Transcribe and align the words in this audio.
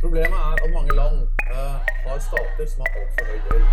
Problemet 0.00 0.38
er 0.46 0.52
at 0.64 0.70
mange 0.74 0.92
land 1.00 1.16
eh, 1.50 1.76
har 2.06 2.18
stater 2.28 2.66
som 2.72 2.80
har 2.84 2.90
altfor 3.00 3.24
høy 3.30 3.38
gjeld. 3.48 3.64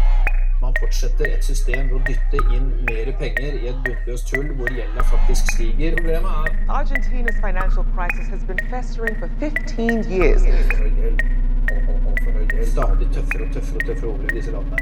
Man 0.63 0.73
fortsetter 0.79 1.25
et 1.35 1.43
system 1.45 1.89
ved 1.91 1.97
å 1.97 2.01
dytte 2.07 2.39
inn 2.55 2.67
mer 2.87 3.11
penger 3.19 3.57
i 3.59 3.67
et 3.71 3.79
bunnløst 3.85 4.31
hull 4.33 4.49
hvor 4.57 4.71
gjelda 4.77 5.03
faktisk 5.11 5.51
stiger. 5.53 5.97
Problemet 5.99 6.31
er 6.41 6.73
Argentina's 6.79 7.37
financial 7.45 7.85
crisis 7.97 8.31
has 8.33 8.45
been 8.49 8.61
festering 8.71 9.19
for 9.21 9.29
15 9.43 10.05
years. 10.15 10.47
altfor 10.49 10.81
høy 10.81 10.91
gjeld. 11.01 11.25
Alt- 11.75 11.89
alt- 11.93 12.09
Altfor 12.13 12.31
høy 12.39 12.45
gjeld. 12.55 12.67
Stadig 12.73 13.07
tøffere 13.17 13.47
og 13.47 13.53
tøffere 13.57 13.81
og 13.81 13.87
tøffere 13.91 14.09
over 14.13 14.23
i 14.31 14.35
disse 14.39 14.51
landene. 14.51 14.81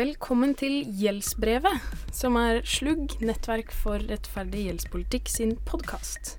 Velkommen 0.00 0.52
til 0.54 0.84
Gjeldsbrevet, 1.00 1.80
som 2.14 2.36
er 2.38 2.60
Slugg, 2.64 3.16
nettverk 3.26 3.72
for 3.74 3.98
rettferdig 4.12 4.68
gjeldspolitikk 4.68 5.26
sin 5.32 5.56
podkast. 5.66 6.36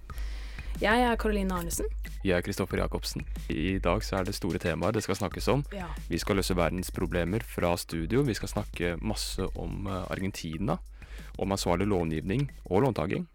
Jeg 0.79 1.03
er 1.03 1.17
Karoline 1.19 1.53
Arnesen. 1.53 1.85
Jeg 2.23 2.37
er 2.37 2.45
Kristoffer 2.45 2.77
Jacobsen. 2.77 3.25
I 3.49 3.79
dag 3.83 4.03
så 4.05 4.19
er 4.19 4.29
det 4.29 4.35
store 4.37 4.61
temaer 4.61 4.95
det 4.95 5.03
skal 5.03 5.17
snakkes 5.19 5.47
om. 5.51 5.63
Ja. 5.75 5.89
Vi 6.09 6.19
skal 6.21 6.39
løse 6.39 6.55
verdens 6.57 6.91
problemer 6.93 7.43
fra 7.45 7.73
studio. 7.77 8.23
Vi 8.23 8.35
skal 8.37 8.49
snakke 8.49 8.95
masse 9.01 9.45
om 9.59 9.87
eh, 9.87 10.05
Argentina, 10.13 10.77
om 11.37 11.51
ansvarlig 11.51 11.89
långivning 11.91 12.47
og 12.69 12.85
låntaking. 12.85 13.27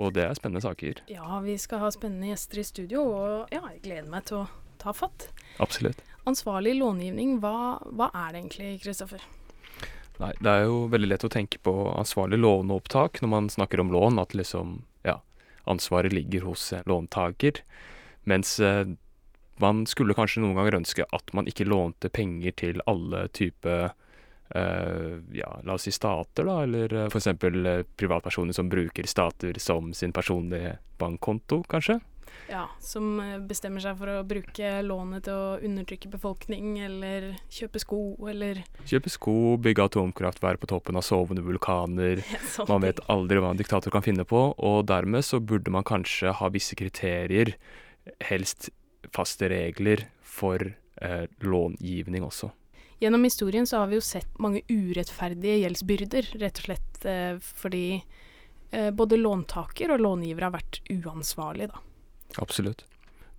Og 0.00 0.12
det 0.14 0.22
er 0.26 0.34
spennende 0.38 0.62
saker. 0.62 1.02
ja, 1.10 1.40
vi 1.42 1.56
skal 1.58 1.82
ha 1.82 1.90
spennende 1.90 2.30
gjester 2.30 2.60
i 2.60 2.64
studio, 2.64 3.02
og 3.10 3.54
ja, 3.54 3.62
jeg 3.72 3.82
gleder 3.82 4.10
meg 4.10 4.28
til 4.28 4.44
å 4.44 4.46
ta 4.78 4.94
fatt. 4.94 5.28
Absolutt. 5.58 5.98
Ansvarlig 6.30 6.76
långivning, 6.78 7.38
hva, 7.42 7.80
hva 7.90 8.10
er 8.14 8.32
det 8.32 8.42
egentlig, 8.44 8.70
Kristoffer? 8.84 9.24
Nei, 10.20 10.34
det 10.38 10.52
er 10.52 10.66
jo 10.68 10.84
veldig 10.92 11.08
lett 11.10 11.24
å 11.24 11.32
tenke 11.32 11.58
på 11.64 11.72
ansvarlig 11.96 12.38
låneopptak 12.38 13.22
når 13.24 13.30
man 13.32 13.50
snakker 13.50 13.80
om 13.80 13.90
lån, 13.92 14.20
at 14.20 14.34
liksom, 14.36 14.82
ansvaret 15.64 16.12
ligger 16.12 16.48
hos 16.48 16.72
eh, 16.72 16.84
låntaker. 16.86 17.62
Mens 18.28 18.58
eh, 18.60 18.86
man 19.60 19.86
skulle 19.86 20.16
kanskje 20.16 20.42
noen 20.44 20.56
ganger 20.56 20.80
ønske 20.80 21.06
at 21.12 21.34
man 21.36 21.48
ikke 21.50 21.68
lånte 21.68 22.08
penger 22.12 22.54
til 22.56 22.80
alle 22.90 23.26
typer 23.36 23.90
eh, 24.54 25.16
ja, 25.36 25.50
la 25.64 25.76
oss 25.76 25.88
si 25.88 25.92
stater, 25.94 26.46
da, 26.48 26.62
eller 26.64 26.94
uh, 26.96 27.06
f.eks. 27.10 27.28
Uh, 27.44 27.82
privatpersoner 27.96 28.56
som 28.56 28.70
bruker 28.72 29.06
stater 29.08 29.60
som 29.62 29.92
sin 29.94 30.14
personlige 30.16 30.78
bankkonto, 31.00 31.62
kanskje. 31.68 32.00
Ja, 32.50 32.64
som 32.82 33.20
eh, 33.22 33.36
bestemmer 33.46 33.82
seg 33.84 33.98
for 34.00 34.10
å 34.10 34.24
bruke 34.26 34.72
lånet 34.82 35.28
til 35.28 35.36
å 35.36 35.58
undertrykke 35.66 36.10
befolkning, 36.10 36.80
eller 36.82 37.30
kjøpe 37.52 37.82
sko, 37.82 38.00
eller 38.30 38.62
Kjøpe 38.90 39.12
sko, 39.12 39.36
bygge 39.62 39.86
atomkraftverk 39.86 40.62
på 40.62 40.70
toppen 40.72 40.98
av 40.98 41.06
sovende 41.06 41.44
vulkaner. 41.46 42.24
Ja, 42.60 42.66
Man 42.68 42.82
vet 42.84 43.00
aldri 43.12 43.38
hva 43.40 43.52
en 43.54 43.60
diktator 43.60 43.92
kan 43.94 44.04
finne 44.04 44.26
på, 44.28 44.50
og 44.58 44.86
dermed 44.90 45.24
så 45.24 45.38
burde 45.40 45.72
man 45.72 45.86
kanskje 45.86 46.34
ha 46.36 46.50
visse 46.52 46.76
kriterier, 46.78 47.54
helst 48.26 48.70
faste 49.14 49.48
regler, 49.52 50.08
for 50.26 50.62
eh, 51.02 51.26
långivning 51.40 52.24
også. 52.26 52.50
Gjennom 53.00 53.24
historien 53.24 53.66
så 53.66 53.80
har 53.80 53.88
vi 53.88 53.96
jo 53.96 54.04
sett 54.04 54.38
mange 54.42 54.60
urettferdige 54.68 55.62
gjeldsbyrder, 55.62 56.34
rett 56.42 56.58
og 56.60 56.66
slett 56.66 57.06
eh, 57.08 57.36
fordi 57.40 57.84
eh, 57.96 58.90
både 58.92 59.16
låntaker 59.20 59.94
og 59.94 60.02
långiver 60.04 60.44
har 60.44 60.52
vært 60.58 60.82
uansvarlige, 60.92 61.70
da. 61.72 61.86
Absolutt. 62.38 62.84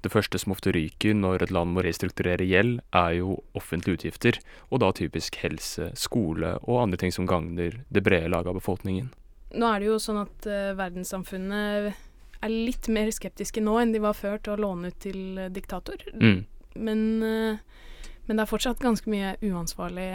Det 0.02 0.10
første 0.10 0.40
som 0.42 0.56
ofte 0.56 0.74
ryker 0.74 1.14
når 1.14 1.46
et 1.46 1.52
land 1.54 1.76
må 1.76 1.84
restrukturere 1.86 2.46
gjeld, 2.50 2.80
er 2.98 3.18
jo 3.20 3.36
offentlige 3.58 4.00
utgifter, 4.00 4.40
og 4.74 4.82
da 4.82 4.90
typisk 4.98 5.38
helse, 5.44 5.92
skole 6.00 6.56
og 6.64 6.80
andre 6.82 6.98
ting 7.04 7.14
som 7.14 7.28
gagner 7.30 7.84
det 7.94 8.04
brede 8.04 8.32
laget 8.34 8.50
av 8.50 8.58
befolkningen. 8.58 9.12
Nå 9.52 9.68
er 9.68 9.84
det 9.84 9.92
jo 9.92 10.00
sånn 10.02 10.24
at 10.24 10.48
uh, 10.50 10.72
verdenssamfunnet 10.80 11.92
er 12.42 12.50
litt 12.50 12.90
mer 12.90 13.12
skeptiske 13.14 13.62
nå 13.62 13.76
enn 13.78 13.92
de 13.94 14.02
var 14.02 14.18
før 14.18 14.42
til 14.42 14.56
å 14.56 14.62
låne 14.64 14.90
ut 14.90 15.00
til 15.04 15.44
diktator. 15.54 16.02
Mm. 16.16 16.40
Men, 16.82 17.04
uh, 17.22 18.08
men 18.26 18.40
det 18.40 18.46
er 18.46 18.50
fortsatt 18.50 18.82
ganske 18.82 19.12
mye 19.12 19.36
uansvarlig 19.46 20.10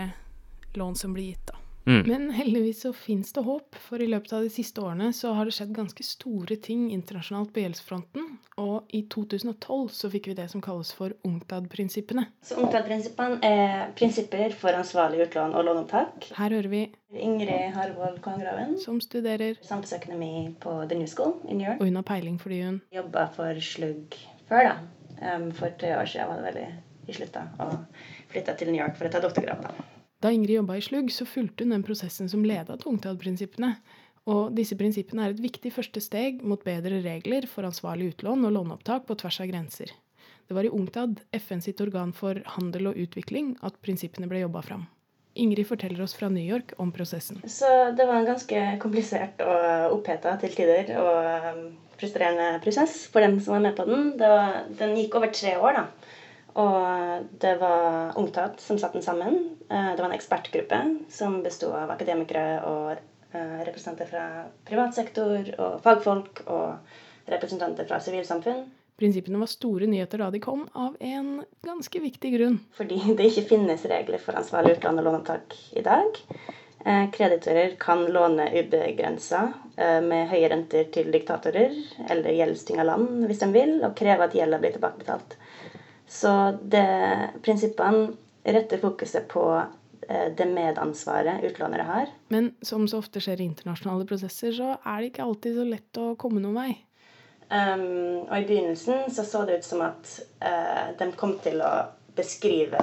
lån 0.74 0.98
som 0.98 1.14
blir 1.14 1.30
gitt, 1.30 1.46
da. 1.52 1.62
Mm. 1.86 2.02
Men 2.06 2.30
heldigvis 2.34 2.80
så 2.82 2.90
fins 2.92 3.32
det 3.32 3.44
håp, 3.46 3.76
for 3.78 4.02
i 4.02 4.08
løpet 4.10 4.32
av 4.34 4.42
de 4.42 4.50
siste 4.50 4.82
årene 4.82 5.12
så 5.14 5.30
har 5.36 5.46
det 5.46 5.54
skjedd 5.54 5.70
ganske 5.76 6.02
store 6.02 6.56
ting 6.62 6.88
internasjonalt 6.90 7.52
på 7.54 7.62
gjeldsfronten, 7.62 8.26
og 8.58 8.90
i 8.96 9.04
2012 9.12 9.92
så 9.94 10.10
fikk 10.10 10.26
vi 10.32 10.36
det 10.40 10.48
som 10.50 10.64
kalles 10.64 10.90
for 10.96 11.14
UNCTAD-prinsippene. 11.28 12.26
Så 12.42 12.58
UNCTAD-prinsippene 12.58 13.38
er 13.46 13.94
prinsipper 13.98 14.56
for 14.58 14.74
ansvarlig 14.74 15.28
utlån 15.28 15.54
og 15.54 15.68
låneopptak. 15.68 16.32
Her 16.40 16.58
hører 16.58 16.72
vi 16.74 16.82
Ingrid 17.14 17.70
Harvold 17.78 18.18
Kongraven, 18.24 18.74
som 18.82 18.98
studerer, 19.00 19.62
samfunnsøkonomi 19.62 20.56
på 20.60 20.74
The 20.90 20.98
New 20.98 21.10
School 21.10 21.36
i 21.46 21.54
New 21.54 21.68
York. 21.68 21.78
og 21.78 21.86
hun 21.86 22.02
har 22.02 22.08
peiling 22.10 22.42
fordi 22.42 22.62
hun 22.64 22.82
Jobba 22.92 23.28
for 23.36 23.62
Slugg 23.62 24.18
før, 24.50 24.72
da. 24.72 24.76
Um, 25.16 25.52
for 25.54 25.70
tre 25.78 25.94
år 25.96 26.10
siden 26.10 26.28
var 26.28 26.42
det 26.42 26.50
veldig 26.50 26.70
i 27.06 27.14
slutta, 27.14 27.46
og 27.62 27.76
flytta 28.32 28.56
til 28.58 28.74
New 28.74 28.82
York 28.82 28.98
for 28.98 29.06
å 29.06 29.12
ta 29.14 29.22
doktorgrad. 29.22 29.62
da. 29.62 29.95
Da 30.24 30.32
Ingrid 30.32 30.56
jobba 30.56 30.78
i 30.78 30.82
Slugg, 30.84 31.12
så 31.12 31.26
fulgte 31.28 31.64
hun 31.64 31.74
den 31.74 31.84
prosessen 31.84 32.30
som 32.32 32.44
leda 32.46 32.78
til 32.80 32.94
UNCTAD-prinsippene. 32.94 33.74
Og 34.32 34.56
disse 34.56 34.74
prinsippene 34.78 35.26
er 35.26 35.34
et 35.34 35.42
viktig 35.44 35.70
første 35.74 36.00
steg 36.02 36.40
mot 36.42 36.62
bedre 36.66 37.02
regler 37.04 37.46
for 37.50 37.68
ansvarlig 37.68 38.14
utlån 38.14 38.48
og 38.48 38.56
låneopptak 38.56 39.06
på 39.06 39.18
tvers 39.20 39.42
av 39.44 39.52
grenser. 39.52 39.92
Det 40.46 40.56
var 40.56 40.66
i 40.66 40.72
UNCTAD, 40.72 41.20
FN 41.42 41.62
sitt 41.62 41.80
organ 41.82 42.12
for 42.16 42.40
handel 42.56 42.90
og 42.90 42.98
utvikling, 43.02 43.54
at 43.66 43.78
prinsippene 43.84 44.28
ble 44.30 44.44
jobba 44.44 44.62
fram. 44.66 44.86
Ingrid 45.36 45.68
forteller 45.68 46.00
oss 46.02 46.14
fra 46.16 46.30
New 46.32 46.42
York 46.42 46.72
om 46.80 46.92
prosessen. 46.94 47.42
Så 47.44 47.68
det 47.92 48.06
var 48.08 48.22
en 48.22 48.28
ganske 48.30 48.62
komplisert 48.80 49.42
og 49.44 49.98
oppheta 49.98 50.32
til 50.40 50.54
tider 50.56 50.94
og 50.96 51.58
frustrerende 52.00 52.60
prosess 52.64 53.02
for 53.12 53.24
dem 53.24 53.36
som 53.40 53.58
var 53.58 53.66
med 53.68 53.76
på 53.76 53.84
den. 53.88 54.14
Var, 54.20 54.62
den 54.78 54.96
gikk 54.96 55.18
over 55.20 55.32
tre 55.34 55.56
år, 55.60 55.82
da. 55.82 56.05
Og 56.56 57.26
det 57.40 57.56
var 57.60 58.16
Ungtat 58.16 58.60
som 58.64 58.78
satte 58.80 58.96
den 58.96 59.04
sammen. 59.04 59.34
Eh, 59.68 59.90
Det 59.96 60.00
var 60.00 60.08
en 60.08 60.16
ekspertgruppe 60.16 60.78
som 61.08 61.42
besto 61.42 61.72
av 61.76 61.90
akademikere 61.92 62.62
og 62.64 62.92
eh, 62.96 63.60
representanter 63.66 64.08
fra 64.08 64.24
privat 64.64 64.94
sektor 64.96 65.50
og 65.58 65.82
fagfolk 65.84 66.46
og 66.46 67.28
representanter 67.28 67.84
fra 67.84 68.00
sivilsamfunn. 68.00 68.64
Prinsippene 68.96 69.42
var 69.42 69.50
store 69.52 69.84
nyheter 69.86 70.22
da 70.22 70.30
de 70.32 70.40
kom, 70.40 70.62
av 70.72 70.94
en 71.04 71.42
ganske 71.66 72.00
viktig 72.00 72.30
grunn. 72.38 72.60
Fordi 72.78 73.02
det 73.18 73.26
ikke 73.28 73.50
finnes 73.50 73.84
regler 73.84 74.22
for 74.22 74.38
ansvarlig 74.40 74.78
utlån 74.78 75.02
og 75.02 75.04
låneopptak 75.04 75.58
i 75.76 75.82
dag. 75.84 76.22
Eh, 76.86 77.10
Kreditorer 77.12 77.76
kan 77.82 78.06
låne 78.08 78.48
ubegrensa 78.56 79.50
med 79.76 80.30
høye 80.30 80.48
renter 80.48 80.86
til 80.88 81.10
diktatorer 81.12 81.74
eller 82.08 82.32
gjeldstynga 82.32 82.86
land 82.88 83.26
hvis 83.28 83.42
de 83.42 83.50
vil, 83.52 83.74
og 83.84 83.92
kreve 83.98 84.24
at 84.24 84.32
gjelda 84.38 84.56
blir 84.62 84.72
tilbakebetalt. 84.72 85.36
Så 86.16 86.32
det, 86.62 86.86
prinsippene 87.44 88.08
retter 88.46 88.80
fokuset 88.80 89.26
på 89.28 89.44
eh, 90.08 90.28
det 90.36 90.46
medansvaret 90.48 91.44
utlånere 91.44 91.82
har. 91.82 92.12
Men 92.32 92.54
som 92.64 92.86
så 92.88 93.02
ofte 93.02 93.20
skjer 93.20 93.42
i 93.42 93.48
internasjonale 93.50 94.06
prosesser, 94.08 94.54
så 94.56 94.76
er 94.78 95.02
det 95.02 95.12
ikke 95.12 95.26
alltid 95.26 95.58
så 95.58 95.66
lett 95.68 96.00
å 96.00 96.14
komme 96.20 96.42
noen 96.42 96.60
vei. 96.62 96.72
Um, 97.46 98.26
og 98.26 98.34
i 98.40 98.46
begynnelsen 98.48 99.12
så 99.14 99.22
så 99.22 99.44
det 99.46 99.60
ut 99.60 99.66
som 99.68 99.84
at 99.86 100.08
uh, 100.42 100.88
de 100.98 101.06
kom 101.18 101.36
til 101.44 101.60
å 101.62 101.72
beskrive 102.16 102.80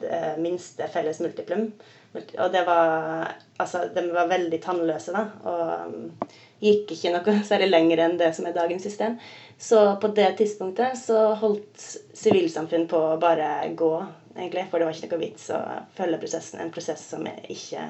det 0.00 0.36
minste 0.40 0.86
felles 0.92 1.20
multiplum. 1.20 1.68
Og 2.16 2.52
det 2.52 2.62
var 2.68 3.34
Altså, 3.58 3.86
de 3.88 4.02
var 4.12 4.28
veldig 4.28 4.58
tannløse, 4.60 5.12
da. 5.16 5.22
Og 5.48 5.88
um, 5.88 6.32
gikk 6.60 6.90
ikke 6.92 7.12
noe 7.14 7.36
særlig 7.50 7.70
lenger 7.70 8.02
enn 8.04 8.18
det 8.20 8.28
som 8.36 8.44
er 8.48 8.56
dagens 8.56 8.84
system. 8.84 9.16
Så 9.58 9.96
på 9.96 10.08
det 10.08 10.32
tidspunktet 10.38 10.98
så 10.98 11.34
holdt 11.40 11.84
sivilsamfunn 12.12 12.84
på 12.90 12.98
å 13.00 13.18
bare 13.20 13.68
gå, 13.76 13.92
egentlig. 14.36 14.66
For 14.70 14.78
det 14.78 14.88
var 14.88 14.98
ikke 14.98 15.14
noe 15.14 15.22
vits 15.22 15.48
å 15.54 15.60
følge 15.96 16.20
prosessen. 16.20 16.60
En 16.60 16.72
prosess 16.74 17.06
som 17.14 17.24
ikke 17.26 17.86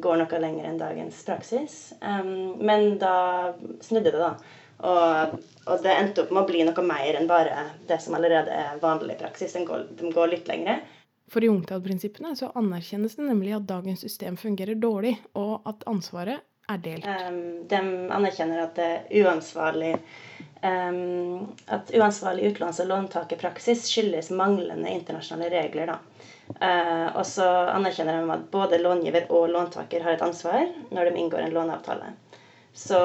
går 0.00 0.20
noe 0.20 0.40
lenger 0.40 0.68
enn 0.68 0.80
dagens 0.80 1.20
praksis. 1.26 1.76
Um, 2.00 2.56
men 2.64 2.96
da 3.00 3.16
snudde 3.84 4.12
det, 4.12 4.20
da. 4.20 4.32
Og, 4.86 5.36
og 5.64 5.84
det 5.84 5.92
endte 5.92 6.24
opp 6.24 6.32
med 6.32 6.42
å 6.42 6.48
bli 6.48 6.64
noe 6.68 6.84
mer 6.84 7.16
enn 7.16 7.28
bare 7.28 7.70
det 7.88 8.00
som 8.04 8.16
allerede 8.16 8.52
er 8.52 8.80
vanlig 8.80 9.16
praksis. 9.20 9.54
De 9.56 9.64
går, 9.68 9.86
de 10.00 10.12
går 10.12 10.32
litt 10.32 10.50
lengre. 10.50 10.80
For 11.32 11.42
i 11.42 11.48
UNCTAD-prinsippene 11.50 12.36
så 12.38 12.52
anerkjennes 12.54 13.16
det 13.18 13.24
nemlig 13.26 13.56
at 13.56 13.68
dagens 13.68 14.04
system 14.04 14.36
fungerer 14.38 14.78
dårlig, 14.78 15.16
og 15.34 15.64
at 15.66 15.82
ansvaret 15.90 16.44
er 16.72 16.82
delt. 16.82 17.06
Um, 17.06 17.38
de 17.68 17.80
anerkjenner 18.16 18.64
at 18.64 18.74
det 18.78 18.88
er 18.96 19.24
uansvarlig 19.24 19.92
um, 20.62 21.46
At 21.66 21.92
uansvarlig 21.94 22.50
utlåns- 22.50 22.80
og 22.82 22.90
låntakerpraksis 22.90 23.86
skyldes 23.90 24.32
manglende 24.34 24.90
internasjonale 24.90 25.50
regler. 25.54 25.94
Da. 25.94 25.98
Uh, 26.60 27.08
og 27.16 27.24
så 27.26 27.46
anerkjenner 27.72 28.20
de 28.20 28.36
at 28.36 28.46
både 28.52 28.82
långiver 28.82 29.30
og 29.34 29.50
låntaker 29.54 30.04
har 30.06 30.16
et 30.16 30.26
ansvar 30.26 30.66
når 30.90 31.10
de 31.10 31.18
inngår 31.24 31.46
en 31.46 31.58
låneavtale. 31.58 32.14
Så 32.76 32.98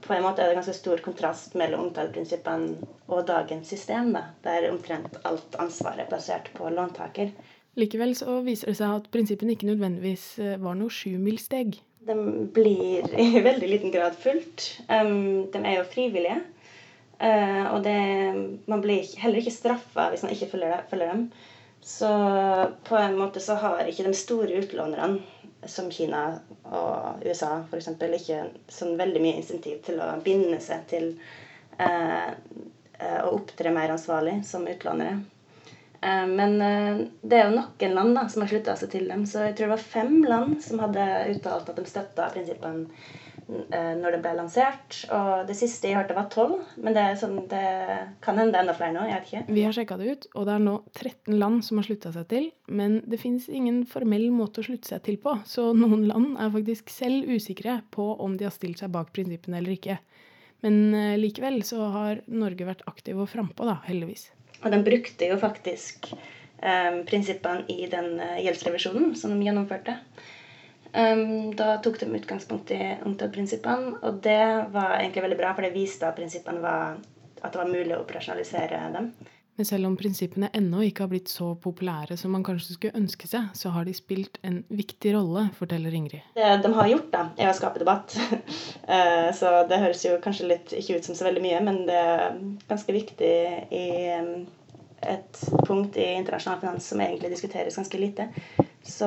på 0.00 0.14
en 0.14 0.22
måte 0.24 0.40
er 0.40 0.48
det 0.48 0.56
ganske 0.56 0.72
stor 0.72 1.00
kontrast 1.04 1.52
mellom 1.60 1.90
omtaleprinsippene 1.90 2.86
og 3.12 3.26
dagens 3.28 3.68
system, 3.68 4.14
da, 4.16 4.30
der 4.46 4.70
omtrent 4.70 5.18
alt 5.28 5.58
ansvaret 5.60 6.06
er 6.06 6.08
plassert 6.08 6.48
på 6.56 6.70
låntaker. 6.72 7.34
Likevel 7.76 8.14
så 8.16 8.38
viser 8.46 8.72
det 8.72 8.78
seg 8.80 8.94
at 8.96 9.10
prinsippene 9.12 9.52
ikke 9.54 9.68
nødvendigvis 9.68 10.24
eh, 10.40 10.56
var 10.62 10.78
noe 10.78 10.88
sjumilssteg. 10.90 11.76
De 12.06 12.16
blir 12.54 13.14
i 13.20 13.40
veldig 13.40 13.68
liten 13.68 13.90
grad 13.90 14.16
fulgt. 14.16 14.80
Um, 14.88 15.50
de 15.52 15.62
er 15.64 15.78
jo 15.78 15.86
frivillige. 15.92 16.40
Uh, 17.20 17.66
og 17.74 17.82
det, 17.84 17.96
man 18.70 18.80
blir 18.80 19.04
heller 19.20 19.42
ikke 19.42 19.52
straffa 19.52 20.06
hvis 20.12 20.22
man 20.24 20.32
ikke 20.32 20.48
følger, 20.54 20.86
følger, 20.90 21.10
dem. 21.12 21.26
Så 21.84 22.08
på 22.88 22.96
en 22.96 23.18
måte 23.18 23.40
så 23.40 23.56
har 23.60 23.88
ikke 23.88 24.04
de 24.08 24.14
store 24.16 24.62
utlånerne, 24.62 25.20
som 25.68 25.90
Kina 25.92 26.22
og 26.64 27.24
USA 27.24 27.58
f.eks., 27.68 27.88
ikke 28.16 28.40
sånn 28.72 28.96
veldig 29.00 29.20
mye 29.24 29.40
insentiv 29.40 29.80
til 29.84 30.00
å 30.00 30.08
binde 30.24 30.60
seg 30.64 30.86
til 30.92 31.10
uh, 31.80 32.32
uh, 33.00 33.20
å 33.26 33.34
opptre 33.36 33.72
mer 33.76 33.92
ansvarlig 33.96 34.38
som 34.48 34.68
utlånere. 34.68 35.18
Eh, 36.02 36.26
men 36.26 36.60
eh, 36.62 37.06
det 37.22 37.36
er 37.38 37.48
jo 37.48 37.56
noen 37.58 37.96
land 37.96 38.16
da, 38.16 38.26
som 38.28 38.44
har 38.44 38.52
slutta 38.52 38.76
seg 38.80 38.92
til 38.94 39.08
dem. 39.10 39.26
Så 39.28 39.44
jeg 39.44 39.56
tror 39.56 39.68
det 39.68 39.74
var 39.76 39.88
fem 39.96 40.20
land 40.24 40.60
som 40.64 40.80
hadde 40.82 41.08
uttalt 41.34 41.68
at 41.68 41.80
de 41.80 41.84
støtta 41.88 42.30
prinsippene 42.32 42.86
eh, 43.68 43.92
når 44.00 44.16
det 44.16 44.20
ble 44.24 44.32
lansert. 44.38 45.02
Og 45.12 45.44
det 45.50 45.58
siste 45.58 45.90
jeg 45.90 45.98
hørte, 45.98 46.16
var 46.16 46.30
tolv. 46.32 46.62
Men 46.80 46.96
det, 46.96 47.04
sånn, 47.20 47.36
det 47.50 47.66
kan 48.24 48.40
hende 48.40 48.62
enda 48.62 48.76
flere 48.78 48.96
nå. 48.96 49.04
jeg 49.10 49.18
vet 49.18 49.28
ikke. 49.28 49.58
Vi 49.58 49.66
har 49.66 49.76
sjekka 49.76 50.00
det 50.00 50.14
ut, 50.14 50.26
og 50.32 50.48
det 50.48 50.56
er 50.56 50.64
nå 50.70 50.78
13 50.94 51.36
land 51.36 51.66
som 51.68 51.82
har 51.82 51.90
slutta 51.90 52.14
seg 52.16 52.30
til. 52.32 52.48
Men 52.72 53.00
det 53.04 53.20
fins 53.20 53.50
ingen 53.52 53.84
formell 53.90 54.30
måte 54.32 54.64
å 54.64 54.70
slutte 54.70 54.94
seg 54.94 55.04
til 55.04 55.20
på. 55.20 55.36
Så 55.48 55.70
noen 55.76 56.08
land 56.08 56.32
er 56.40 56.54
faktisk 56.56 56.92
selv 56.94 57.28
usikre 57.28 57.82
på 57.92 58.14
om 58.24 58.40
de 58.40 58.48
har 58.48 58.56
stilt 58.56 58.80
seg 58.80 58.92
bak 58.96 59.12
prinsippene 59.12 59.60
eller 59.60 59.76
ikke. 59.76 60.00
Men 60.64 60.92
likevel 61.16 61.62
så 61.64 61.86
har 61.88 62.18
Norge 62.28 62.66
vært 62.68 62.84
aktiv 62.84 63.16
og 63.16 63.30
frampå, 63.32 63.64
da, 63.64 63.78
heldigvis. 63.86 64.26
Og 64.60 64.68
de 64.72 64.82
brukte 64.84 65.30
jo 65.30 65.38
faktisk 65.40 66.10
um, 66.14 67.00
prinsippene 67.08 67.64
i 67.72 67.88
den 67.90 68.14
uh, 68.20 68.36
gjeldsrevisjonen 68.42 69.14
som 69.16 69.34
de 69.34 69.46
gjennomførte. 69.46 69.96
Um, 70.90 71.52
da 71.54 71.76
tok 71.82 72.00
de 72.00 72.10
utgangspunkt 72.18 72.72
i 72.74 72.80
UNCTAD-prinsippene, 73.06 74.00
og 74.02 74.22
det 74.24 74.42
var 74.74 74.98
egentlig 74.98 75.24
veldig 75.28 75.38
bra, 75.38 75.52
for 75.54 75.66
det 75.66 75.74
viste 75.76 76.08
at 76.08 76.18
prinsippene 76.18 76.62
var, 76.64 76.98
at 77.40 77.52
det 77.52 77.62
var 77.62 77.70
mulig 77.70 77.94
å 77.94 78.02
operasjonalisere 78.02 78.88
dem. 78.96 79.12
Men 79.58 79.66
selv 79.68 79.86
om 79.90 79.96
prinsippene 79.98 80.48
ennå 80.56 80.82
ikke 80.86 81.04
har 81.04 81.10
blitt 81.12 81.28
så 81.28 81.50
populære 81.60 82.16
som 82.16 82.32
man 82.32 82.44
kanskje 82.46 82.76
skulle 82.76 82.96
ønske 82.96 83.28
seg, 83.28 83.50
så 83.56 83.72
har 83.74 83.84
de 83.84 83.92
spilt 83.96 84.38
en 84.46 84.62
viktig 84.72 85.12
rolle, 85.16 85.42
forteller 85.58 85.96
Ingrid. 85.96 86.22
Det 86.36 86.52
de 86.64 86.70
har 86.76 86.88
gjort, 86.88 87.10
da, 87.12 87.24
er 87.36 87.50
å 87.50 87.58
skape 87.58 87.82
debatt. 87.82 88.16
Eh, 88.90 89.28
så 89.36 89.46
det 89.70 89.76
høres 89.78 90.00
jo 90.02 90.16
kanskje 90.18 90.48
litt 90.50 90.72
ikke 90.74 90.96
ut 90.98 91.04
som 91.06 91.14
så 91.14 91.28
veldig 91.28 91.42
mye, 91.44 91.58
men 91.62 91.76
det 91.86 91.94
er 91.94 92.32
ganske 92.66 92.94
viktig 92.96 93.34
i 93.70 93.84
et 95.00 95.42
punkt 95.68 95.94
i 96.00 96.08
internasjonal 96.16 96.58
finans 96.58 96.88
som 96.90 97.02
egentlig 97.04 97.30
diskuteres 97.30 97.78
ganske 97.78 98.00
lite. 98.00 98.26
Så 98.82 99.06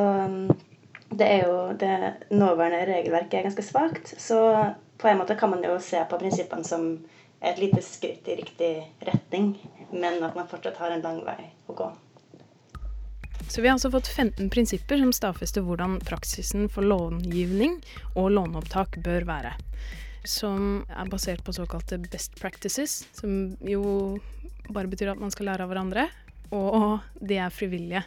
det 1.12 1.28
er 1.28 1.44
jo 1.50 1.58
det 1.82 1.98
nåværende 2.32 2.86
regelverket 2.94 3.40
er 3.40 3.48
ganske 3.50 3.66
svakt. 3.66 4.14
Så 4.22 4.40
på 4.98 5.12
en 5.12 5.20
måte 5.20 5.36
kan 5.36 5.52
man 5.52 5.66
jo 5.66 5.76
se 5.84 6.00
på 6.10 6.22
prinsippene 6.22 6.64
som 6.64 6.88
et 7.44 7.60
lite 7.60 7.84
skritt 7.84 8.28
i 8.32 8.40
riktig 8.40 8.72
retning 9.04 9.58
men 9.94 10.24
at 10.26 10.36
man 10.36 10.50
fortsatt 10.50 10.82
har 10.82 10.96
en 10.96 11.06
lang 11.06 11.22
vei 11.26 11.40
å 11.70 11.78
gå. 11.78 11.92
Så 13.48 13.62
vi 13.62 13.68
har 13.68 13.76
altså 13.76 13.92
fått 13.94 14.08
15 14.08 14.50
prinsipper 14.50 14.98
som 14.98 15.12
stadfester 15.14 15.64
hvordan 15.66 16.00
praksisen 16.08 16.70
for 16.72 16.86
långivning 16.88 17.76
og 18.16 18.32
låneopptak 18.34 18.98
bør 19.06 19.28
være. 19.30 19.52
Som 20.26 20.86
er 20.88 21.10
basert 21.12 21.44
på 21.44 21.54
såkalte 21.54 22.00
best 22.02 22.40
practices, 22.40 23.04
som 23.14 23.58
jo 23.68 23.84
bare 24.70 24.90
betyr 24.90 25.12
at 25.12 25.22
man 25.22 25.34
skal 25.34 25.52
lære 25.52 25.66
av 25.66 25.74
hverandre. 25.74 26.08
Og 26.56 27.04
de 27.20 27.38
er 27.42 27.54
frivillige 27.54 28.04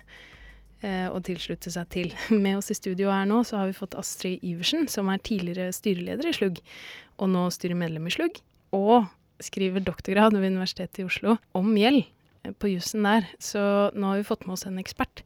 eh, 0.80 1.06
å 1.10 1.20
tilslutte 1.24 1.70
seg 1.72 1.90
til. 1.92 2.14
Med 2.44 2.62
oss 2.62 2.72
i 2.72 2.78
studio 2.78 3.12
her 3.12 3.28
nå 3.28 3.42
så 3.46 3.60
har 3.60 3.70
vi 3.70 3.76
fått 3.76 3.98
Astrid 3.98 4.42
Iversen, 4.46 4.88
som 4.90 5.10
er 5.12 5.22
tidligere 5.22 5.74
styreleder 5.74 6.30
i 6.30 6.34
Slugg, 6.36 6.62
og 7.20 7.30
nå 7.32 7.46
styremedlem 7.52 8.08
i 8.08 8.16
Slugg. 8.16 8.40
Og 8.76 9.06
skriver 9.42 9.84
doktorgrad 9.84 10.36
ved 10.36 10.52
Universitetet 10.52 11.02
i 11.02 11.06
Oslo 11.08 11.36
om 11.56 11.74
gjeld 11.76 12.04
eh, 12.44 12.54
på 12.56 12.72
jussen 12.72 13.06
der. 13.06 13.28
Så 13.42 13.60
nå 13.94 14.12
har 14.12 14.20
vi 14.20 14.28
fått 14.28 14.46
med 14.46 14.56
oss 14.56 14.66
en 14.68 14.80
ekspert 14.82 15.24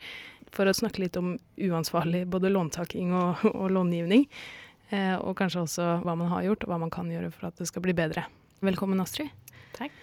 for 0.54 0.66
å 0.66 0.74
snakke 0.74 1.04
litt 1.04 1.18
om 1.20 1.36
uansvarlig 1.60 2.24
både 2.30 2.50
låntaking 2.50 3.14
og, 3.14 3.44
og 3.60 3.70
långivning. 3.76 4.26
Eh, 4.90 5.14
og 5.18 5.36
kanskje 5.38 5.64
også 5.66 5.90
hva 6.04 6.16
man 6.18 6.32
har 6.32 6.48
gjort, 6.48 6.66
og 6.66 6.72
hva 6.72 6.80
man 6.82 6.92
kan 6.92 7.10
gjøre 7.10 7.30
for 7.34 7.50
at 7.50 7.60
det 7.60 7.68
skal 7.70 7.84
bli 7.84 7.94
bedre. 7.96 8.26
Velkommen, 8.64 9.00
Astrid. 9.02 9.30
Takk. 9.76 9.94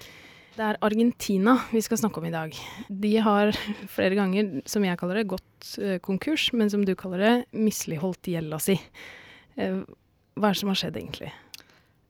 Det 0.57 0.65
er 0.65 0.80
Argentina 0.81 1.54
vi 1.69 1.83
skal 1.86 2.00
snakke 2.01 2.18
om 2.18 2.25
i 2.25 2.33
dag. 2.33 2.56
De 2.89 3.12
har 3.21 3.51
flere 3.94 4.18
ganger, 4.18 4.56
som 4.65 4.86
jeg 4.88 4.98
kaller 4.98 5.19
det, 5.19 5.27
gått 5.30 5.74
eh, 5.77 6.00
konkurs, 6.01 6.50
men 6.57 6.71
som 6.74 6.86
du 6.88 6.95
kaller 6.98 7.21
det, 7.21 7.33
misligholdt 7.54 8.31
gjelda 8.31 8.57
si. 8.63 8.80
Eh, 9.59 9.83
hva 10.38 10.50
er 10.50 10.56
det 10.56 10.62
som 10.63 10.71
har 10.71 10.80
skjedd, 10.80 10.98
egentlig? 10.98 11.30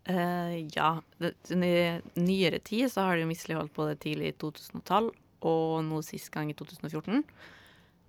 Uh, 0.07 0.63
ja. 0.71 1.01
I 1.19 1.99
nyere 2.15 2.59
tid 2.63 2.87
så 2.91 3.09
har 3.09 3.19
de 3.19 3.27
misligholdt 3.27 3.73
både 3.75 3.97
tidlig 3.99 4.31
i 4.31 4.37
2012 4.39 5.11
og 5.47 5.83
nå 5.85 6.01
sist 6.05 6.31
gang 6.33 6.49
i 6.51 6.57
2014. 6.57 7.23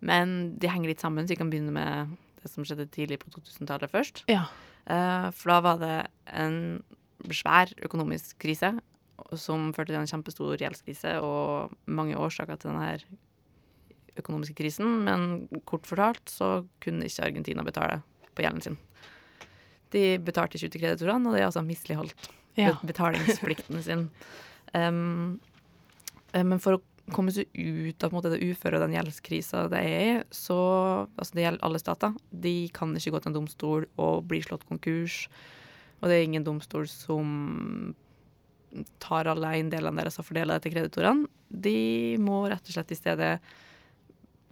Men 0.08 0.36
de 0.60 0.70
henger 0.70 0.92
litt 0.92 1.02
sammen, 1.02 1.26
så 1.26 1.34
vi 1.34 1.40
kan 1.40 1.50
begynne 1.50 1.74
med 1.74 2.14
det 2.38 2.50
som 2.52 2.66
skjedde 2.66 2.86
tidlig 2.94 3.18
på 3.22 3.32
2000-tallet 3.34 3.90
først. 3.90 4.22
Ja. 4.30 4.46
Uh, 4.88 5.28
for 5.34 5.52
da 5.52 5.58
var 5.64 5.82
det 5.82 5.96
en 6.38 6.60
svær 7.34 7.72
økonomisk 7.82 8.38
krise 8.40 8.76
som 9.36 9.72
førte 9.74 9.92
til 9.92 10.00
en 10.00 10.08
kjempestor 10.08 10.60
gjeldskrise 10.60 11.16
og 11.24 11.74
mange 11.90 12.16
årsaker 12.16 12.60
til 12.60 12.70
denne 12.70 13.18
økonomiske 14.18 14.56
krisen. 14.58 15.02
Men 15.06 15.48
kort 15.68 15.88
fortalt 15.88 16.30
så 16.30 16.62
kunne 16.82 17.10
ikke 17.10 17.26
Argentina 17.26 17.66
betale 17.66 18.00
på 18.34 18.44
gjelden 18.44 18.64
sin. 18.64 18.78
De 19.94 20.04
betalte 20.20 20.58
ikke 20.58 20.68
ut 20.68 20.76
til 20.76 20.84
kreditorene, 20.84 21.28
og 21.28 21.36
de 21.36 21.42
har 21.42 21.50
altså 21.50 21.64
misligholdt 21.64 22.30
ja. 22.58 22.74
betalingsplikten 22.84 23.82
sin. 23.86 24.08
Um, 24.74 25.38
men 26.34 26.58
for 26.60 26.76
å 26.76 26.82
komme 27.14 27.32
seg 27.32 27.48
ut 27.54 28.04
av 28.04 28.12
måte, 28.12 28.32
det 28.32 28.42
uføret 28.44 28.80
og 28.80 28.84
den 28.86 28.96
gjeldskrisa 28.98 29.64
det 29.72 29.80
er 29.80 29.94
i, 30.00 30.10
så 30.34 30.58
altså 31.16 31.38
Det 31.38 31.44
gjelder 31.44 31.64
alle 31.64 31.80
stater. 31.80 32.18
De 32.30 32.56
kan 32.74 32.92
ikke 32.96 33.14
gå 33.14 33.22
til 33.22 33.32
en 33.32 33.38
domstol 33.38 33.86
og 33.96 34.26
bli 34.28 34.42
slått 34.44 34.66
konkurs. 34.68 35.24
Og 35.98 36.08
det 36.08 36.18
er 36.18 36.26
ingen 36.28 36.46
domstol 36.46 36.86
som 36.90 37.94
tar 39.02 39.30
alle 39.30 39.54
eiendelene 39.56 40.02
deres 40.02 40.20
og 40.20 40.28
fordeler 40.28 40.58
det 40.58 40.66
til 40.66 40.76
kreditorene. 40.76 41.28
De 41.48 42.18
må 42.20 42.44
rett 42.50 42.68
og 42.68 42.76
slett 42.76 42.92
i 42.92 42.98
stedet 42.98 43.32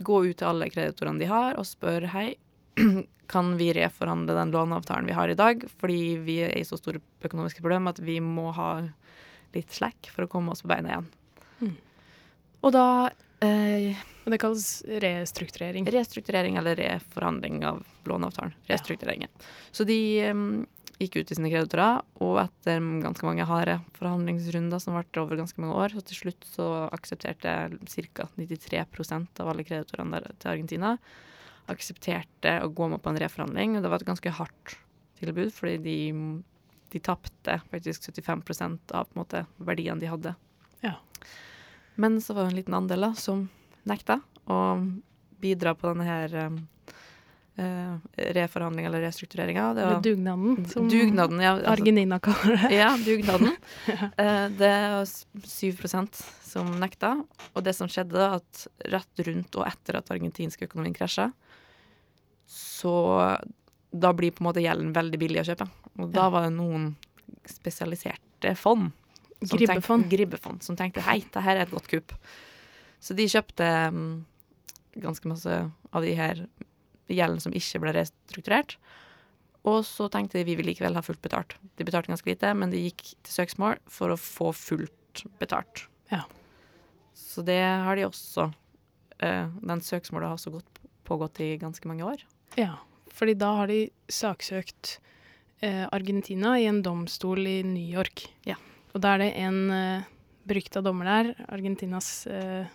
gå 0.06 0.23
ut 0.25 0.37
til 0.37 0.49
alle 0.49 0.69
kreditorene 0.73 1.21
de 1.21 1.29
har, 1.31 1.56
og 1.61 1.69
spørre 1.69 2.11
hei, 2.12 2.29
kan 3.26 3.56
vi 3.56 3.73
reforhandle 3.73 4.34
den 4.34 4.50
låneavtalen 4.50 5.06
vi 5.06 5.17
har 5.17 5.28
i 5.28 5.34
dag, 5.38 5.64
fordi 5.81 6.17
vi 6.23 6.40
er 6.46 6.55
i 6.58 6.64
så 6.64 6.78
store 6.78 7.00
økonomiske 7.25 7.62
problemer 7.62 7.94
at 7.94 8.02
vi 8.02 8.20
må 8.23 8.50
ha 8.56 8.70
litt 9.56 9.73
slack 9.73 10.11
for 10.12 10.26
å 10.26 10.31
komme 10.31 10.52
oss 10.52 10.62
på 10.64 10.70
beina 10.70 10.92
igjen. 10.92 11.09
Mm. 11.61 11.75
Og 12.66 12.73
da 12.75 12.87
eh, 13.45 13.99
Det 14.26 14.38
kalles 14.42 14.85
restrukturering? 15.02 15.87
Restrukturering 15.90 16.59
eller 16.61 16.78
reforhandling 16.78 17.64
av 17.66 17.83
låneavtalen. 18.04 18.56
Restruktureringen. 18.71 19.30
Ja. 19.33 19.52
Så 19.73 19.87
de 19.88 20.00
um, 20.30 20.66
gikk 20.99 21.21
ut 21.21 21.28
til 21.28 21.38
sine 21.38 21.50
kreditorer, 21.52 22.02
og 22.25 22.40
etter 22.42 22.83
ganske 23.04 23.26
mange 23.26 23.47
harde 23.49 23.78
forhandlingsrunder 23.99 24.83
som 24.83 24.97
varte 24.97 25.23
over 25.23 25.38
ganske 25.38 25.61
mange 25.62 25.76
år, 25.78 25.95
så 25.95 26.02
til 26.09 26.21
slutt 26.25 26.49
så 26.49 26.68
aksepterte 26.95 27.54
ca. 28.16 28.28
93% 28.37 29.42
av 29.42 29.52
alle 29.52 29.66
kreditorene 29.66 30.23
til 30.35 30.52
Argentina 30.52 30.97
aksepterte 31.73 32.58
å 32.62 32.70
gå 32.73 32.88
med 32.92 33.02
på 33.02 33.12
en 33.12 33.20
reforhandling. 33.20 33.76
Og 33.76 33.85
det 33.85 33.92
var 33.92 34.02
et 34.02 34.08
ganske 34.08 34.35
hardt 34.38 34.76
tilbud, 35.20 35.52
fordi 35.54 35.76
de, 35.82 35.99
de 36.92 37.02
tapte 37.02 37.58
faktisk 37.70 38.11
75% 38.11 38.94
av 38.96 39.11
måte, 39.18 39.46
verdiene 39.56 40.02
de 40.02 40.11
hadde. 40.12 40.35
Ja. 40.85 40.96
Men 41.96 42.20
så 42.20 42.37
var 42.37 42.46
det 42.46 42.54
en 42.54 42.61
liten 42.61 42.76
andel 42.76 43.08
da, 43.08 43.12
som 43.16 43.46
nekta 43.88 44.20
å 44.44 44.58
bidra 45.40 45.75
på 45.76 45.88
denne 45.88 46.06
her 46.06 46.35
um, 46.49 46.61
uh, 47.58 47.96
reforhandling 48.36 48.86
eller 48.88 49.00
restruktureringa. 49.00 49.70
Eller 49.70 50.00
dugnaden, 50.04 50.66
som 50.70 50.88
dugnaden, 50.88 51.40
ja, 51.40 51.54
altså, 51.56 51.72
Argentina 51.72 52.18
kaller 52.22 52.56
det. 52.62 52.72
Ja, 52.75 52.90
dugnaden. 53.04 53.56
ja. 53.86 54.10
Uh, 54.20 54.46
det 54.58 54.72
var 54.92 55.04
7% 55.04 56.22
som 56.42 56.70
nekta. 56.80 57.12
Og 57.54 57.64
det 57.64 57.76
som 57.76 57.90
skjedde, 57.90 58.28
at 58.40 58.66
rett 58.92 59.26
rundt 59.28 59.58
og 59.60 59.66
etter 59.68 60.00
at 60.00 60.12
argentinsk 60.14 60.66
økonomi 60.68 60.94
krasja, 60.96 61.30
så 62.46 62.94
da 63.90 64.12
blir 64.12 64.34
på 64.34 64.42
en 64.42 64.50
måte 64.50 64.62
gjelden 64.62 64.92
veldig 64.96 65.18
billig 65.20 65.42
å 65.42 65.48
kjøpe. 65.50 65.66
Og 66.02 66.12
da 66.14 66.28
var 66.32 66.46
det 66.46 66.54
noen 66.56 66.92
spesialiserte 67.48 68.54
fond. 68.58 68.92
Gribbefond. 69.40 70.04
Tenkte, 70.06 70.16
gribbefond. 70.16 70.62
Som 70.64 70.78
tenkte 70.78 71.04
hei, 71.06 71.20
det 71.32 71.42
her 71.44 71.58
er 71.58 71.66
et 71.66 71.75
godt 71.75 71.88
kupp. 71.90 72.14
Så 73.02 73.16
de 73.16 73.26
kjøpte 73.28 73.66
um, 73.92 74.06
ganske 74.96 75.28
masse 75.28 75.58
av 75.92 76.04
de 76.04 76.14
her 76.16 76.46
gjelden 77.12 77.42
som 77.42 77.54
ikke 77.56 77.82
ble 77.82 77.94
restrukturert. 77.96 78.76
Og 79.66 79.82
så 79.86 80.06
tenkte 80.12 80.38
de 80.38 80.46
vi 80.46 80.56
vil 80.58 80.68
likevel 80.70 80.94
ha 80.98 81.02
fullt 81.02 81.22
betalt. 81.25 81.56
De 81.78 81.86
betalte 81.86 82.12
ganske 82.12 82.30
lite, 82.30 82.52
men 82.54 82.70
de 82.70 82.84
gikk 82.84 83.02
til 83.26 83.34
søksmål 83.34 83.80
for 83.90 84.14
å 84.14 84.20
få 84.20 84.52
fullt 84.54 85.25
betalt. 85.40 85.86
Ja. 86.12 86.22
Så 87.16 87.42
det 87.46 87.58
har 87.60 87.98
de 87.98 88.06
også. 88.06 88.50
Uh, 89.18 89.48
den 89.64 89.82
søksmålet 89.82 90.30
har 90.30 90.38
også 90.38 90.54
gått, 90.58 90.82
pågått 91.08 91.40
i 91.42 91.56
ganske 91.58 91.88
mange 91.88 92.06
år. 92.06 92.22
Ja, 92.60 92.76
fordi 93.16 93.34
da 93.40 93.52
har 93.58 93.70
de 93.70 93.86
saksøkt 94.12 94.98
eh, 95.64 95.84
Argentina 95.92 96.54
i 96.60 96.66
en 96.68 96.82
domstol 96.84 97.46
i 97.48 97.62
New 97.64 97.94
York. 97.96 98.26
Ja. 98.48 98.58
Og 98.92 99.02
da 99.04 99.14
er 99.14 99.25
det 99.25 99.30
en 99.40 99.60
uh, 99.72 100.08
berykta 100.48 100.82
dommer 100.84 101.08
der, 101.08 101.32
Argentinas 101.52 102.26
uh, 102.28 102.68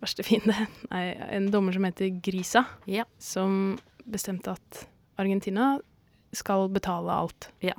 verste 0.00 0.22
fiende, 0.26 0.54
nei, 0.90 1.04
en 1.34 1.50
dommer 1.50 1.72
som 1.74 1.84
heter 1.88 2.10
Grisa, 2.22 2.64
Ja. 2.86 3.04
som 3.18 3.78
bestemte 4.06 4.52
at 4.54 4.86
Argentina 5.18 5.78
skal 6.32 6.68
betale 6.68 7.10
alt. 7.12 7.48
Ja. 7.64 7.74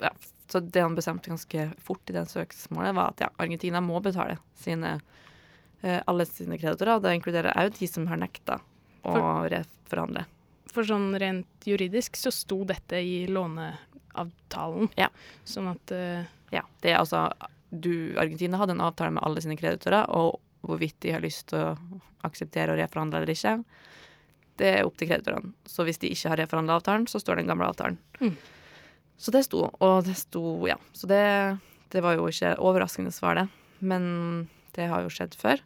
ja. 0.00 0.10
Så 0.48 0.60
det 0.64 0.80
han 0.80 0.94
bestemte 0.96 1.28
ganske 1.28 1.66
fort 1.84 2.08
i 2.08 2.14
det 2.16 2.24
søksmålet, 2.30 2.94
var 2.96 3.10
at 3.12 3.20
ja, 3.20 3.28
Argentina 3.38 3.80
må 3.84 4.00
betale 4.02 4.38
sine, 4.56 4.94
eh, 5.82 6.00
alle 6.08 6.24
sine 6.26 6.56
kreditorer. 6.58 6.94
og 6.96 7.02
Det 7.04 7.12
inkluderer 7.18 7.52
òg 7.58 7.76
de 7.78 7.86
som 7.90 8.06
har 8.08 8.16
nekta 8.16 8.56
å 9.04 9.12
For- 9.12 9.48
reforhandle. 9.52 10.24
For 10.72 10.84
sånn 10.84 11.12
rent 11.20 11.46
juridisk 11.66 12.16
så 12.16 12.32
sto 12.32 12.62
dette 12.64 12.96
i 12.96 13.26
låneavtalen. 13.26 14.88
Ja. 14.96 15.08
Sånn 15.44 15.68
at 15.72 15.92
uh, 15.92 16.24
Ja, 16.52 16.62
det 16.80 16.92
er 16.94 16.98
altså 17.02 17.26
du, 17.70 18.14
Argentina 18.16 18.56
hadde 18.56 18.72
en 18.72 18.80
avtale 18.80 19.12
med 19.12 19.22
alle 19.26 19.42
sine 19.44 19.56
kreditorer, 19.60 20.06
og 20.08 20.38
hvorvidt 20.68 20.98
de 21.04 21.14
har 21.14 21.24
lyst 21.24 21.48
til 21.52 21.62
å 21.62 22.00
akseptere 22.26 22.74
å 22.74 22.78
reforhandle 22.78 23.22
eller 23.22 23.34
ikke, 23.34 23.56
det 24.58 24.70
er 24.74 24.86
opp 24.86 24.98
til 24.98 25.10
kreditorene. 25.10 25.52
Så 25.70 25.86
hvis 25.86 26.00
de 26.02 26.10
ikke 26.12 26.32
har 26.32 26.40
reforhandla 26.42 26.78
avtalen, 26.80 27.06
så 27.10 27.20
står 27.22 27.40
den 27.40 27.50
gamle 27.50 27.68
avtalen. 27.70 27.98
Mm. 28.18 28.34
Så 29.18 29.34
det 29.34 29.44
sto, 29.46 29.64
og 29.70 29.96
det 30.06 30.16
sto, 30.18 30.42
ja. 30.66 30.76
Så 30.94 31.10
det, 31.10 31.22
det 31.94 32.02
var 32.04 32.18
jo 32.18 32.28
ikke 32.30 32.56
overraskende 32.62 33.14
svar, 33.14 33.38
det. 33.38 33.46
Men 33.78 34.48
det 34.74 34.90
har 34.90 35.04
jo 35.04 35.12
skjedd 35.14 35.34
før. 35.38 35.62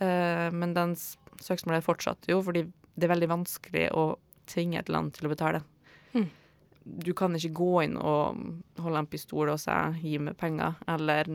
Eh, 0.00 0.48
men 0.52 0.74
den 0.76 0.96
søksmålet 1.44 1.86
fortsatte 1.86 2.32
jo, 2.32 2.40
fordi 2.44 2.66
det 2.98 3.06
er 3.06 3.14
veldig 3.14 3.30
vanskelig 3.30 3.86
å 3.96 4.10
tvinge 4.48 4.80
et 4.80 4.92
land 4.92 5.14
til 5.16 5.28
å 5.28 5.32
betale. 5.32 5.62
Mm. 6.16 6.28
Du 7.04 7.12
kan 7.16 7.36
ikke 7.36 7.54
gå 7.56 7.72
inn 7.84 7.96
og 8.00 8.38
holde 8.80 9.02
en 9.02 9.10
pistol 9.10 9.52
og 9.52 9.60
si 9.60 9.74
'gi 10.00 10.18
meg 10.18 10.38
penger', 10.40 10.80
eller 10.88 11.28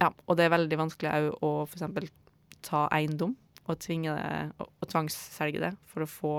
Ja, 0.00 0.10
og 0.10 0.38
det 0.38 0.46
er 0.46 0.54
veldig 0.54 0.78
vanskelig 0.80 1.12
òg 1.12 1.44
å 1.44 1.52
eksempel 1.68 2.08
ta 2.64 2.86
eiendom 2.94 3.36
og 3.64 3.80
tvinge 3.80 4.12
det, 4.12 4.50
og, 4.60 4.86
tvangsselge 4.90 5.62
det 5.62 5.72
for 5.88 6.04
å 6.04 6.10
få 6.10 6.34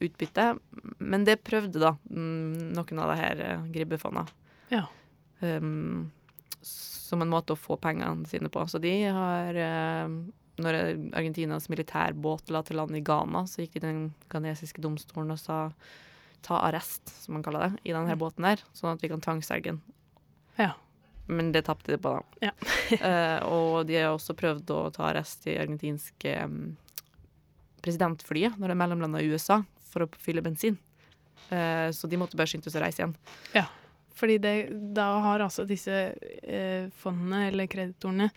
utbytte. 0.00 0.46
Men 0.98 1.26
det 1.26 1.42
prøvde 1.46 1.82
da 1.82 1.94
mm, 2.10 2.72
noen 2.74 3.02
av 3.02 3.12
de 3.12 3.18
her 3.20 3.44
eh, 3.44 3.68
gribbefondene. 3.74 4.26
Ja. 4.70 4.84
Um, 5.40 6.10
som 6.62 7.22
en 7.22 7.32
måte 7.32 7.54
å 7.54 7.58
få 7.58 7.78
pengene 7.80 8.28
sine 8.30 8.50
på. 8.52 8.62
Så 8.70 8.78
de 8.82 8.92
har 9.10 9.56
uh, 9.56 10.12
Når 10.60 10.76
Argentinas 11.16 11.70
militærbåt 11.72 12.50
la 12.52 12.62
til 12.66 12.78
land 12.78 12.94
i 12.98 13.02
Ghana, 13.02 13.46
så 13.48 13.62
gikk 13.62 13.78
de 13.78 13.80
til 13.80 13.88
den 13.88 14.02
ghanesiske 14.30 14.82
domstolen 14.84 15.32
og 15.34 15.40
sa 15.40 15.62
ta 16.44 16.58
arrest, 16.66 17.10
som 17.22 17.36
man 17.36 17.44
kaller 17.44 17.66
det, 17.66 17.82
i 17.88 17.94
denne 17.94 18.16
båten 18.20 18.46
der, 18.46 18.62
sånn 18.76 18.94
at 18.94 19.02
vi 19.02 19.10
kan 19.12 19.22
tvangsselge 19.24 19.74
den. 19.74 19.80
Ja. 20.56 20.72
Men 21.30 21.52
det 21.54 21.64
tapte 21.68 21.94
de 21.94 21.98
på, 22.02 22.16
da. 22.18 22.50
Ja. 22.50 22.54
Eh, 22.90 23.40
og 23.46 23.86
de 23.86 23.94
har 24.00 24.10
også 24.10 24.34
prøvd 24.34 24.70
å 24.74 24.78
ta 24.90 25.04
arrest 25.06 25.44
i 25.46 25.54
argentinske 25.60 26.32
um, 26.42 26.72
presidentflyet 27.84 28.56
når 28.58 28.72
det 28.72 28.74
er 28.74 28.80
mellomlanda 28.80 29.20
i 29.22 29.30
USA, 29.30 29.60
for 29.92 30.04
å 30.04 30.10
fylle 30.18 30.42
bensin. 30.42 30.74
Eh, 31.54 31.88
så 31.94 32.10
de 32.10 32.18
måtte 32.18 32.38
bare 32.38 32.50
skynde 32.50 32.66
seg 32.66 32.82
å 32.82 32.84
reise 32.84 33.04
igjen. 33.04 33.14
Fordi 34.20 34.36
det, 34.38 34.54
da 34.92 35.06
har 35.24 35.40
altså 35.40 35.64
disse 35.64 35.94
eh, 36.42 36.90
fondene, 37.00 37.46
eller 37.48 37.70
kreditorene, 37.72 38.28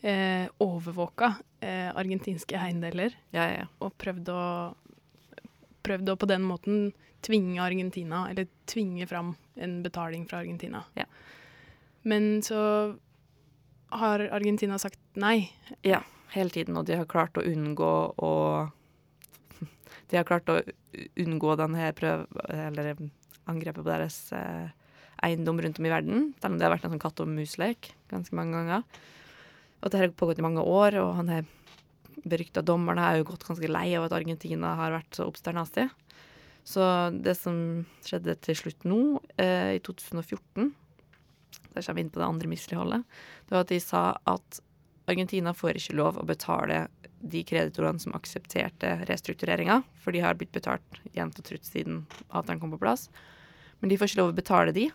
eh, 0.00 0.46
overvåka 0.64 1.34
eh, 1.60 1.90
argentinske 1.92 2.56
eiendeler 2.56 3.12
Ja, 3.34 3.42
ja, 3.44 3.58
ja. 3.58 3.66
og 3.84 3.92
prøvd 4.00 4.30
å, 4.32 4.44
prøvd 5.84 6.12
å 6.12 6.16
på 6.16 6.30
den 6.30 6.46
måten 6.46 6.88
tvinge 7.26 7.60
Argentina, 7.60 8.26
eller 8.30 8.48
tvinge 8.70 9.06
fram 9.10 9.34
en 9.60 9.80
betaling 9.84 10.24
fra 10.30 10.40
Argentina. 10.40 10.84
Ja. 10.96 11.04
Men 12.06 12.42
så 12.46 12.60
har 13.90 14.22
Argentina 14.30 14.78
sagt 14.78 15.00
nei. 15.18 15.50
Ja, 15.86 16.04
hele 16.34 16.54
tiden, 16.54 16.78
og 16.78 16.86
de 16.86 17.00
har 17.00 17.08
klart 17.10 17.38
å 17.38 17.44
unngå 17.46 17.92
å 18.22 18.32
De 20.10 20.18
har 20.18 20.26
klart 20.28 20.50
å 20.52 20.60
unngå 21.18 21.56
denne 21.58 21.90
prøv... 21.98 22.26
Eller 22.46 22.94
angrepet 23.46 23.82
på 23.82 23.86
deres 23.86 24.16
eh, 24.34 24.70
eiendom 25.22 25.60
rundt 25.62 25.78
om 25.78 25.86
i 25.86 25.92
verden. 25.92 26.30
Selv 26.40 26.54
om 26.54 26.58
det 26.58 26.66
har 26.66 26.74
vært 26.74 26.86
en 26.88 26.94
sånn 26.96 27.02
katt 27.02 27.22
og 27.22 27.30
mus-lek 27.30 27.92
ganske 28.10 28.34
mange 28.38 28.58
ganger. 28.58 29.04
Og 29.82 29.92
det 29.92 30.00
har 30.00 30.16
pågått 30.18 30.40
i 30.42 30.46
mange 30.46 30.64
år, 30.66 30.98
og 31.02 31.12
han 31.20 31.30
her 31.30 31.46
berykta 32.26 32.64
dommeren 32.66 33.02
er 33.02 33.20
jo 33.20 33.28
gått 33.28 33.46
ganske 33.46 33.70
lei 33.70 33.88
av 33.98 34.08
at 34.08 34.16
Argentina 34.16 34.74
har 34.80 34.94
vært 34.96 35.18
så 35.18 35.28
obsternasig. 35.30 35.86
Så 36.66 36.82
det 37.22 37.36
som 37.38 37.58
skjedde 38.02 38.34
til 38.42 38.58
slutt 38.58 38.86
nå, 38.88 39.00
eh, 39.38 39.76
i 39.76 39.82
2014 39.86 40.72
Der 41.76 41.84
kommer 41.84 42.00
vi 42.00 42.06
inn 42.06 42.12
på 42.14 42.22
det 42.22 42.28
andre 42.30 42.50
misligholdet. 42.50 43.18
Det 43.46 43.54
var 43.54 43.66
at 43.66 43.72
de 43.72 43.80
sa 43.82 44.04
at 44.24 44.60
Argentina 45.06 45.52
får 45.54 45.78
ikke 45.78 45.96
lov 46.00 46.18
å 46.18 46.26
betale 46.26 46.86
de 47.20 47.42
kreditorene 47.46 48.02
som 48.02 48.14
aksepterte 48.16 48.92
restruktureringa, 49.08 49.80
for 50.02 50.14
de 50.14 50.22
har 50.24 50.36
blitt 50.38 50.54
betalt 50.54 51.00
jevnt 51.14 51.38
og 51.40 51.46
trutt 51.46 51.66
siden 51.66 52.04
avtalen 52.28 52.60
kom 52.62 52.74
på 52.74 52.80
plass. 52.82 53.08
Men 53.80 53.90
de 53.90 53.98
får 53.98 54.10
ikke 54.10 54.22
lov 54.22 54.32
å 54.32 54.38
betale 54.40 54.74
de 54.76 54.88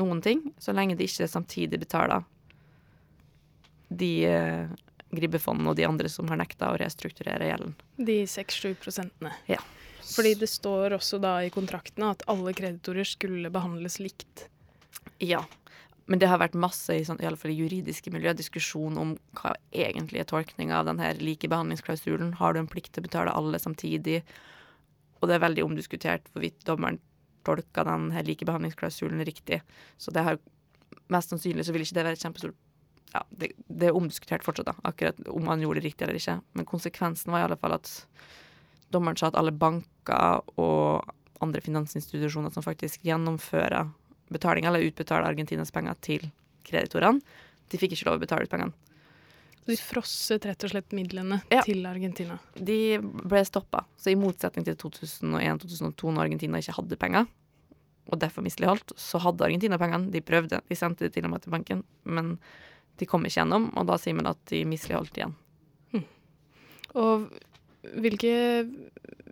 noen 0.00 0.22
ting, 0.22 0.42
så 0.58 0.74
lenge 0.76 0.96
de 0.96 1.06
ikke 1.06 1.28
samtidig 1.28 1.80
betaler 1.82 2.24
de 3.90 4.12
eh, 4.26 4.70
gribbefondene 5.10 5.72
og 5.72 5.78
de 5.78 5.86
andre 5.88 6.10
som 6.12 6.28
har 6.30 6.38
nekta 6.40 6.70
å 6.70 6.78
restrukturere 6.80 7.50
gjelden. 7.50 7.74
De 7.98 8.22
6-7 8.30 8.76
prosentene. 8.82 9.34
Ja. 9.50 9.60
Fordi 10.10 10.34
det 10.38 10.48
står 10.50 10.96
også 10.96 11.20
da 11.22 11.36
i 11.44 11.50
kontraktene 11.54 12.12
at 12.14 12.24
alle 12.30 12.54
kreditorer 12.56 13.06
skulle 13.06 13.50
behandles 13.52 13.98
likt. 14.02 14.46
Ja. 15.22 15.42
Men 16.10 16.18
det 16.18 16.26
har 16.26 16.40
vært 16.42 16.58
masse 16.58 16.94
i, 16.98 17.04
sånn, 17.06 17.20
i 17.22 17.26
alle 17.28 17.38
fall 17.38 17.52
i 17.52 17.58
juridiske 17.60 18.10
miljø 18.10 18.32
diskusjon 18.34 18.96
om 18.98 19.12
hva 19.38 19.52
egentlig 19.70 20.18
er 20.18 20.26
tolkninga 20.26 20.80
av 20.80 20.88
denne 20.88 21.12
likebehandlingsklausulen. 21.20 22.32
Har 22.40 22.54
du 22.56 22.64
en 22.64 22.70
plikt 22.70 22.96
til 22.96 23.04
å 23.04 23.06
betale 23.06 23.34
alle 23.38 23.60
samtidig? 23.62 24.24
Og 25.20 25.30
det 25.30 25.36
er 25.36 25.44
veldig 25.44 25.66
omdiskutert 25.68 26.26
hvorvidt 26.32 26.66
dommeren 26.66 26.98
tolka 27.46 27.84
den 27.86 28.10
likebehandlingsklausulen 28.26 29.22
riktig. 29.24 29.60
Så 30.02 30.10
det 30.10 30.26
har 30.26 30.40
mest 31.14 31.30
sannsynlig 31.30 31.68
så 31.68 31.76
vil 31.76 31.86
ikke 31.86 32.00
det 32.00 32.06
være 32.08 32.18
et 32.18 32.26
kjempestort 32.26 32.58
ja, 33.10 33.22
det, 33.30 33.52
det 33.66 33.88
er 33.88 33.96
omdiskutert 33.98 34.44
fortsatt, 34.46 34.68
da, 34.70 34.76
akkurat 34.86 35.18
om 35.30 35.48
han 35.50 35.62
gjorde 35.62 35.80
det 35.80 35.88
riktig 35.88 36.06
eller 36.06 36.18
ikke. 36.18 36.36
Men 36.54 36.68
konsekvensen 36.68 37.32
var 37.32 37.42
i 37.42 37.46
alle 37.48 37.58
fall 37.58 37.74
at 37.74 37.90
dommeren 38.94 39.18
sa 39.18 39.30
at 39.30 39.38
alle 39.38 39.54
banker 39.54 40.42
og 40.60 41.10
andre 41.42 41.62
finansinstitusjoner 41.64 42.54
som 42.54 42.66
faktisk 42.66 43.06
gjennomfører 43.06 43.90
betaling 44.30 44.64
eller 44.68 44.84
utbetale 44.86 45.26
Argentinas 45.26 45.72
penger 45.74 45.96
til 46.04 46.30
kreditorene, 46.66 47.20
de 47.70 47.78
fikk 47.78 47.92
ikke 47.96 48.06
lov 48.08 48.18
å 48.18 48.22
betale 48.22 48.46
ut 48.46 48.52
pengene. 48.52 48.72
De 49.68 49.76
frosset 49.76 50.46
rett 50.48 50.64
og 50.64 50.70
slett 50.72 50.94
midlene 50.96 51.42
Ja. 51.52 51.60
til 51.62 51.84
Argentina. 51.86 52.38
De 52.56 52.98
ble 52.98 53.42
stoppa. 53.44 53.84
Så 54.00 54.10
i 54.10 54.16
motsetning 54.18 54.64
til 54.66 54.74
2001-2002, 54.80 56.10
når 56.14 56.24
Argentina 56.24 56.58
ikke 56.58 56.74
hadde 56.78 56.96
penger, 56.98 57.26
og 58.10 58.18
derfor 58.18 58.42
misligholdt, 58.42 58.96
så 58.98 59.20
hadde 59.22 59.44
Argentina 59.46 59.78
pengene. 59.78 60.10
De 60.10 60.20
prøvde, 60.20 60.60
de 60.66 60.74
sendte 60.74 61.04
det 61.06 61.12
til 61.14 61.24
og 61.28 61.30
med 61.30 61.42
til 61.44 61.52
banken, 61.54 61.84
men 62.04 62.38
de 62.98 63.06
kom 63.06 63.22
ikke 63.24 63.44
gjennom, 63.44 63.68
og 63.76 63.86
da 63.86 63.96
sier 64.00 64.14
man 64.18 64.26
at 64.32 64.40
de 64.50 64.64
misligholdt 64.64 65.14
igjen. 65.20 65.36
Og 66.98 67.28
hvilke, 67.82 68.32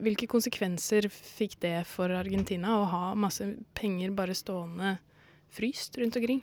hvilke 0.01 0.29
konsekvenser 0.31 1.09
fikk 1.13 1.59
det 1.65 1.83
for 1.89 2.13
Argentina 2.17 2.79
å 2.81 2.87
ha 2.89 3.03
masse 3.19 3.47
penger 3.79 4.15
bare 4.17 4.37
stående 4.37 4.97
fryst 5.55 5.99
rundt 6.01 6.17
omkring? 6.21 6.43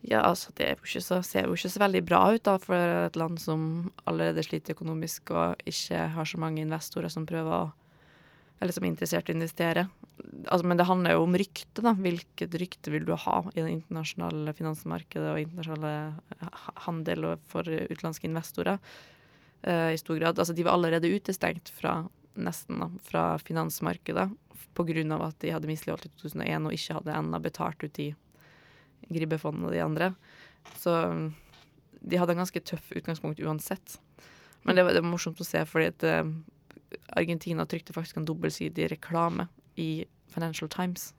Ja, 0.00 0.22
altså 0.24 0.52
det 0.56 0.78
så, 0.88 1.20
ser 1.26 1.44
jo 1.44 1.56
ikke 1.56 1.68
så 1.68 1.82
veldig 1.82 2.00
bra 2.08 2.22
ut 2.32 2.44
da, 2.48 2.56
for 2.62 2.94
et 3.04 3.18
land 3.20 3.40
som 3.42 3.90
allerede 4.08 4.44
sliter 4.46 4.72
økonomisk 4.72 5.34
og 5.36 5.60
ikke 5.68 6.06
har 6.14 6.28
så 6.28 6.40
mange 6.40 6.62
investorer 6.64 7.12
som 7.12 7.28
prøver 7.28 7.58
å 7.58 7.68
eller 8.60 8.76
som 8.76 8.84
er 8.84 8.90
interessert 8.90 9.30
i 9.30 9.32
å 9.32 9.38
investere. 9.38 9.86
Altså, 10.52 10.66
men 10.68 10.76
det 10.76 10.84
handler 10.84 11.14
jo 11.14 11.22
om 11.24 11.36
rykte. 11.40 11.80
Hvilket 11.80 12.56
rykte 12.60 12.92
vil 12.92 13.06
du 13.08 13.14
ha 13.16 13.38
i 13.54 13.62
det 13.62 13.70
internasjonale 13.72 14.52
finansmarkedet 14.58 15.30
og 15.30 15.40
internasjonale 15.40 15.92
handel 16.84 17.30
og 17.30 17.46
for 17.48 17.64
utenlandske 17.64 18.28
investorer? 18.28 18.76
Eh, 19.62 19.92
I 19.94 19.98
stor 19.98 20.18
grad. 20.18 20.38
Altså, 20.38 20.54
de 20.56 20.64
var 20.66 20.78
allerede 20.78 21.10
utestengt 21.10 21.72
fra 21.74 22.02
nesten 22.40 22.80
da, 22.80 22.88
fra 23.04 23.24
finansmarkedet 23.38 24.30
pga. 24.74 25.16
at 25.26 25.40
de 25.40 25.50
hadde 25.50 25.68
misligholdt 25.68 26.06
i 26.06 26.12
2001 26.20 26.66
og 26.66 26.72
ikke 26.72 26.94
hadde 26.94 27.16
ennå 27.18 27.40
betalt 27.42 27.84
ut 27.84 27.94
de 27.94 28.14
Gribbefond 29.10 29.64
og 29.64 29.72
de 29.72 29.82
andre. 29.82 30.14
Så 30.78 30.92
mm, 31.10 31.32
de 32.00 32.16
hadde 32.20 32.32
en 32.36 32.42
ganske 32.42 32.60
tøff 32.60 32.92
utgangspunkt 32.94 33.40
uansett. 33.40 33.98
Men 34.62 34.76
det 34.76 34.84
var, 34.84 34.94
det 34.94 35.02
var 35.02 35.10
morsomt 35.10 35.40
å 35.40 35.46
se, 35.46 35.64
fordi 35.66 35.88
at 35.90 36.04
eh, 36.06 36.30
Argentina 37.16 37.66
trykte 37.66 37.96
faktisk 37.96 38.20
en 38.20 38.28
dobbeltsidig 38.28 38.90
reklame 38.92 39.48
i 39.80 40.04
Financial 40.30 40.70
Times. 40.70 41.10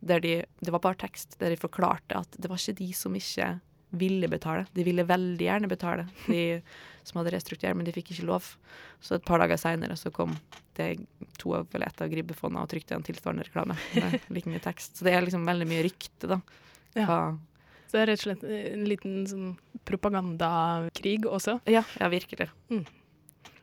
Der 0.00 0.20
de, 0.20 0.44
det 0.60 0.72
var 0.72 0.84
bare 0.84 1.00
tekst 1.00 1.36
der 1.40 1.52
de 1.52 1.60
forklarte 1.60 2.22
at 2.22 2.38
det 2.38 2.48
var 2.48 2.60
ikke 2.60 2.78
de 2.78 2.92
som 2.96 3.16
ikke 3.16 3.50
ville 3.90 4.28
betale. 4.30 4.66
De 4.74 4.84
ville 4.86 5.06
veldig 5.06 5.46
gjerne 5.46 5.70
betale, 5.70 6.06
de 6.26 6.60
som 7.06 7.20
hadde 7.20 7.32
restrukturert, 7.34 7.76
men 7.76 7.86
de 7.88 7.94
fikk 7.94 8.12
ikke 8.14 8.28
lov. 8.28 8.52
Så 9.02 9.16
et 9.16 9.26
par 9.26 9.42
dager 9.42 9.58
seinere 9.60 9.96
så 9.98 10.12
kom 10.14 10.36
det 10.78 10.92
to 11.40 11.54
av 11.56 11.68
eller 11.74 11.90
ett 11.90 12.02
av 12.04 12.10
Gribbefondene 12.12 12.62
og 12.64 12.70
trykte 12.70 12.96
en 12.96 13.04
tilsvarende 13.06 13.46
reklame 13.48 13.76
med 13.96 14.18
like 14.34 14.50
mye 14.50 14.62
tekst. 14.62 14.98
Så 14.98 15.06
det 15.06 15.14
er 15.16 15.24
liksom 15.26 15.48
veldig 15.48 15.68
mye 15.70 15.86
rykte, 15.88 16.36
da 16.36 16.40
Ja. 16.98 17.20
Så 17.90 17.98
det 17.98 18.02
er 18.04 18.08
rett 18.12 18.20
og 18.20 18.28
slett 18.28 18.42
en 18.46 18.86
liten 18.86 19.14
sånn 19.26 19.46
propagandakrig 19.88 21.24
også. 21.26 21.56
Ja, 21.66 21.82
ja 21.98 22.08
virkelig. 22.12 22.46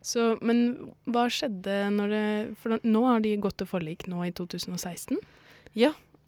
Så, 0.04 0.34
men 0.44 0.92
hva 1.08 1.30
skjedde 1.32 1.78
når 1.96 2.12
det 2.12 2.26
For 2.60 2.84
nå 2.84 3.06
har 3.08 3.24
de 3.24 3.32
gått 3.44 3.58
til 3.62 3.70
forlik 3.70 4.04
nå 4.12 4.26
i 4.28 4.34
2016. 4.36 5.16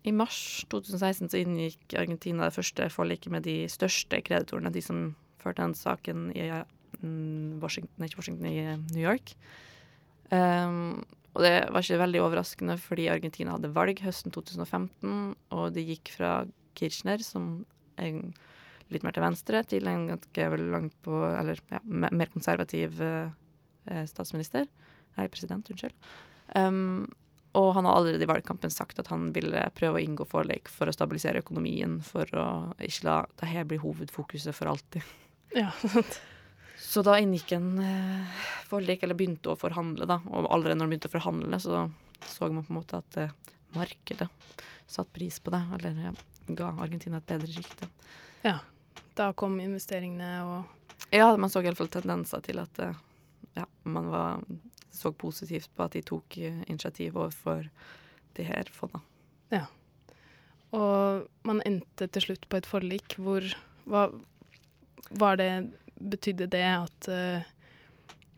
I 0.10 0.16
mars 0.16 0.66
2016 0.72 1.30
så 1.30 1.42
inngikk 1.44 1.94
Argentina 2.00 2.48
det 2.48 2.56
første 2.56 2.90
forliket 2.94 3.34
med 3.34 3.46
de 3.46 3.62
største 3.72 4.22
kreditorene, 4.26 4.74
de 4.74 4.84
som 4.84 5.12
førte 5.40 5.62
den 5.62 5.76
saken 5.78 6.30
i 6.34 6.50
mm, 6.50 7.60
Washington, 7.62 8.06
ikke 8.06 8.20
Washington, 8.20 8.50
i 8.50 8.58
eh, 8.64 8.82
New 8.96 9.04
York. 9.04 9.36
Um, 10.34 11.02
og 11.36 11.44
det 11.46 11.54
var 11.70 11.86
ikke 11.86 12.02
veldig 12.02 12.22
overraskende, 12.26 12.78
fordi 12.82 13.08
Argentina 13.12 13.54
hadde 13.56 13.72
valg 13.76 14.02
høsten 14.04 14.34
2015, 14.34 15.36
og 15.56 15.66
det 15.76 15.86
gikk 15.88 16.14
fra 16.18 16.34
Kirchner, 16.78 17.22
som 17.24 17.52
er 18.00 18.18
litt 18.90 19.06
mer 19.06 19.14
til 19.14 19.26
venstre, 19.26 19.62
til 19.70 19.88
en 19.90 20.08
ganske 20.10 20.50
langt 20.64 20.96
på 21.06 21.22
Eller 21.30 21.62
ja, 21.70 21.82
mer 21.86 22.32
konservativ 22.34 22.98
eh, 23.06 23.30
statsminister. 24.10 24.66
Nei, 25.18 25.28
president, 25.30 25.70
unnskyld. 25.70 25.96
Um, 26.58 27.06
og 27.58 27.72
han 27.76 27.88
har 27.88 27.98
allerede 27.98 28.26
i 28.26 28.30
valgkampen 28.30 28.72
sagt 28.74 29.00
at 29.02 29.10
han 29.10 29.32
ville 29.34 29.62
prøve 29.78 29.98
å 29.98 30.04
inngå 30.04 30.28
forlik 30.30 30.70
for 30.70 30.90
å 30.90 30.94
stabilisere 30.94 31.42
økonomien, 31.42 31.98
for 32.06 32.30
å 32.38 32.48
ikke 32.78 33.08
la 33.08 33.16
det 33.42 33.50
her 33.50 33.70
bli 33.70 33.80
hovedfokuset 33.82 34.56
for 34.56 34.74
alltid. 34.74 35.06
Ja, 35.58 35.72
sant. 35.82 36.20
Så 36.78 37.02
da 37.02 37.16
inngikk 37.18 37.56
en 37.58 37.80
eh, 37.82 38.42
forlik, 38.70 39.02
eller 39.02 39.18
begynte 39.18 39.50
å 39.50 39.58
forhandle, 39.58 40.06
da. 40.06 40.20
Og 40.30 40.46
allerede 40.46 40.78
når 40.78 40.86
de 40.86 40.94
begynte 40.94 41.10
å 41.10 41.14
forhandle, 41.16 41.58
så 41.64 41.88
så 42.26 42.50
man 42.50 42.64
på 42.64 42.74
en 42.74 42.80
måte 42.80 42.98
at 43.00 43.18
eh, 43.18 43.32
markedet 43.74 44.28
satte 44.88 45.12
pris 45.14 45.40
på 45.40 45.52
det, 45.54 45.62
eller 45.74 46.02
ja, 46.10 46.14
ga 46.48 46.70
Argentina 46.82 47.18
et 47.18 47.30
bedre 47.30 47.52
rykte. 47.54 47.90
Da 49.20 49.32
kom 49.34 49.60
investeringene 49.60 50.30
og 50.48 51.16
Ja, 51.16 51.32
man 51.38 51.50
så 51.50 51.62
i 51.62 51.68
hvert 51.68 51.80
fall 51.80 51.92
tendenser 51.92 52.44
til 52.46 52.60
at 52.62 52.80
eh, 52.84 52.98
ja, 53.58 53.66
man 53.84 54.10
var, 54.12 54.44
så 55.00 55.12
positivt 55.16 55.72
på 55.76 55.86
at 55.88 55.96
de 55.98 56.04
tok 56.06 56.38
eh, 56.38 56.62
initiativ 56.68 57.18
overfor 57.18 57.70
de 58.38 58.46
her 58.48 58.70
fondene. 58.76 59.06
Og 60.70 61.24
man 61.50 61.64
endte 61.66 62.06
til 62.14 62.22
slutt 62.28 62.44
på 62.46 62.60
et 62.60 62.68
forlik 62.70 63.16
hvor 63.18 63.42
hva, 63.90 64.04
Var 65.18 65.40
det 65.42 65.52
Betydde 65.98 66.46
det 66.54 66.62
at 66.64 67.08
eh, 67.10 67.48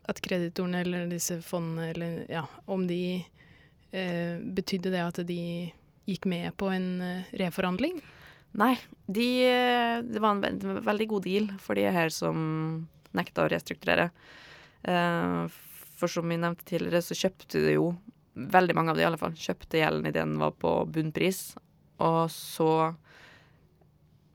at 0.09 0.17
kreditorene 0.23 0.79
eller 0.81 1.09
disse 1.11 1.37
fondene, 1.45 1.89
eller 1.91 2.15
ja, 2.31 2.45
om 2.71 2.87
de 2.89 3.19
eh, 3.91 4.39
Betydde 4.41 4.89
det 4.95 5.03
at 5.03 5.19
de 5.27 5.37
gikk 6.09 6.25
med 6.31 6.55
på 6.57 6.71
en 6.73 6.87
eh, 7.05 7.27
reforhandling? 7.43 7.99
Nei, 8.57 8.73
de, 9.07 9.27
det 10.07 10.19
var 10.23 10.39
en 10.39 10.57
ve- 10.63 10.81
veldig 10.87 11.07
god 11.13 11.27
deal 11.27 11.51
for 11.61 11.75
de 11.79 11.85
her 11.93 12.09
som 12.11 12.87
nekta 13.15 13.45
å 13.45 13.51
restrukturere. 13.51 14.09
Eh, 14.87 15.45
for 16.01 16.12
som 16.12 16.27
vi 16.29 16.39
nevnte 16.41 16.65
tidligere, 16.67 17.03
så 17.05 17.17
kjøpte 17.17 17.62
de 17.62 17.75
jo, 17.77 17.91
veldig 18.34 18.75
mange 18.77 18.93
av 18.93 19.00
de 19.00 19.05
i 19.05 19.08
alle 19.08 19.20
fall, 19.22 19.36
kjøpte 19.38 19.81
gjelden 19.81 20.08
idet 20.08 20.24
den 20.24 20.38
var 20.41 20.55
på 20.60 20.74
bunnpris. 20.91 21.51
Og 22.01 22.24
så 22.34 22.72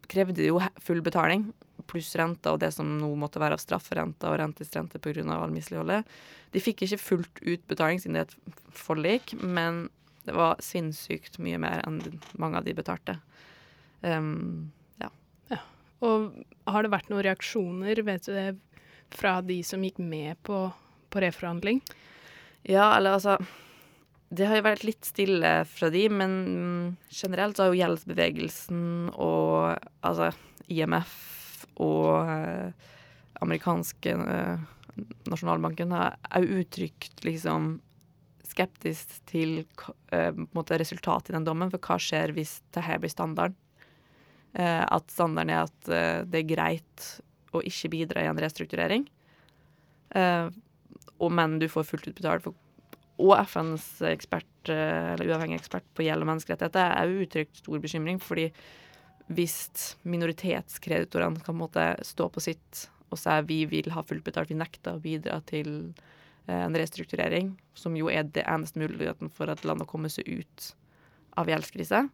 krevde 0.06 0.38
de 0.38 0.50
jo 0.52 0.60
full 0.82 1.02
betaling, 1.04 1.48
pluss 1.90 2.12
renta 2.18 2.54
og 2.54 2.60
det 2.62 2.72
som 2.74 2.88
nå 2.98 3.08
måtte 3.18 3.40
være 3.42 3.58
av 3.58 3.62
strafferenta 3.62 4.30
og 4.30 4.40
rentesrente 4.40 5.00
pga. 5.02 5.46
misligholdet. 5.50 6.06
De 6.54 6.62
fikk 6.62 6.86
ikke 6.86 7.02
fullt 7.02 7.42
ut 7.42 7.66
betaling 7.68 8.00
siden 8.02 8.18
det 8.18 8.26
er 8.26 8.30
et 8.30 8.62
forlik, 8.74 9.34
men 9.42 9.88
det 10.26 10.34
var 10.34 10.62
sinnssykt 10.62 11.38
mye 11.38 11.58
mer 11.62 11.82
enn 11.86 12.00
mange 12.38 12.58
av 12.58 12.66
de 12.66 12.74
betalte. 12.74 13.18
Um, 14.02 14.72
Og 16.04 16.42
har 16.68 16.84
det 16.84 16.92
vært 16.92 17.10
noen 17.10 17.24
reaksjoner, 17.24 18.02
vet 18.04 18.26
du 18.26 18.34
det, 18.34 18.48
fra 19.16 19.38
de 19.44 19.60
som 19.64 19.84
gikk 19.84 20.00
med 20.02 20.36
på, 20.46 20.66
på 21.10 21.22
reforhandling? 21.24 21.80
ja, 22.66 22.96
eller 22.96 23.16
altså 23.16 23.36
Det 24.28 24.48
har 24.48 24.58
jo 24.58 24.66
vært 24.66 24.84
litt 24.86 25.06
stille 25.06 25.50
fra 25.70 25.90
de, 25.94 26.08
men 26.10 26.32
generelt 27.08 27.56
så 27.56 27.66
har 27.66 27.74
jo 27.74 27.80
gjeldsbevegelsen 27.80 29.12
og 29.14 29.76
altså 30.02 30.32
IMF 30.66 31.14
og 31.78 32.26
eh, 32.26 32.72
amerikanske 33.44 34.16
eh, 34.16 34.64
nasjonalbanken 35.30 35.94
har 35.94 36.16
òg 36.34 36.48
uttrykt 36.62 37.22
liksom 37.26 37.76
skeptisk 38.46 39.18
til 39.28 39.60
eh, 40.14 40.32
resultatet 40.80 41.30
i 41.30 41.36
den 41.36 41.46
dommen, 41.46 41.70
for 41.70 41.82
hva 41.82 41.98
skjer 42.00 42.34
hvis 42.36 42.58
det 42.74 42.84
her 42.86 43.00
blir 43.02 43.12
standarden? 43.12 43.56
Eh, 44.56 44.82
at 44.82 45.10
standarden 45.12 45.52
er 45.52 45.66
at 45.66 45.90
eh, 45.92 46.20
det 46.24 46.42
er 46.42 46.52
greit 46.54 47.08
å 47.52 47.62
ikke 47.64 47.92
bidra 47.92 48.24
i 48.24 48.30
en 48.30 48.40
restrukturering. 48.40 49.06
Og, 51.18 51.30
men 51.32 51.58
du 51.62 51.68
får 51.72 51.86
fullt 51.88 52.08
ut 52.10 52.18
betalt. 52.18 52.44
For, 52.44 52.56
og 53.22 53.32
FNs 53.48 53.86
ekspert, 54.04 54.50
eh, 54.68 55.14
eller 55.14 55.30
uavhengig 55.30 55.60
ekspert 55.60 55.86
på 55.96 56.04
gjeld 56.04 56.24
og 56.24 56.30
menneskerettigheter 56.32 56.92
er 56.98 57.08
jo 57.08 57.24
uttrykt 57.24 57.62
stor 57.62 57.80
bekymring, 57.80 58.20
fordi 58.20 58.50
hvis 59.26 59.96
minoritetskreditorene 60.06 61.42
kan 61.42 61.56
på 61.58 61.86
stå 62.06 62.28
på 62.30 62.42
sitt 62.44 62.86
og 63.10 63.18
si 63.20 63.34
vi 63.48 63.60
vil 63.70 63.90
ha 63.94 64.02
fullt 64.02 64.24
betalt, 64.26 64.50
vi 64.50 64.58
nekter 64.58 64.96
å 64.96 65.02
bidra 65.02 65.40
til 65.48 65.70
eh, 66.46 66.62
en 66.66 66.76
restrukturering, 66.76 67.54
som 67.74 67.96
jo 67.98 68.10
er 68.12 68.26
det 68.28 68.44
eneste 68.46 68.82
muligheten 68.82 69.30
for 69.32 69.50
et 69.50 69.64
land 69.64 69.84
å 69.84 69.88
komme 69.88 70.10
seg 70.12 70.28
ut 70.28 70.70
av 71.38 71.50
gjeldskrise, 71.50 72.06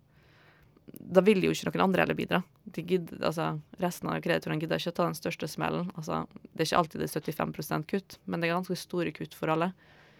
da 0.86 1.22
vil 1.24 1.42
jo 1.44 1.52
ikke 1.52 1.70
noen 1.70 1.86
andre 1.86 2.04
heller 2.04 2.18
bidra. 2.18 2.42
De 2.64 2.84
gidder, 2.86 3.20
altså, 3.26 3.48
resten 3.82 4.10
av 4.10 4.20
kreditorene 4.24 4.62
gidder 4.62 4.80
ikke 4.80 4.92
å 4.94 4.98
ta 4.98 5.08
den 5.08 5.18
største 5.18 5.48
smellen. 5.50 5.90
Altså, 5.98 6.24
det 6.52 6.64
er 6.64 6.70
ikke 6.70 6.82
alltid 6.82 7.02
det 7.02 7.08
er 7.08 7.36
75 7.38 7.86
kutt, 7.92 8.18
men 8.24 8.40
det 8.40 8.48
er 8.48 8.56
ganske 8.56 8.78
store 8.78 9.14
kutt 9.16 9.36
for 9.36 9.52
alle. 9.52 9.72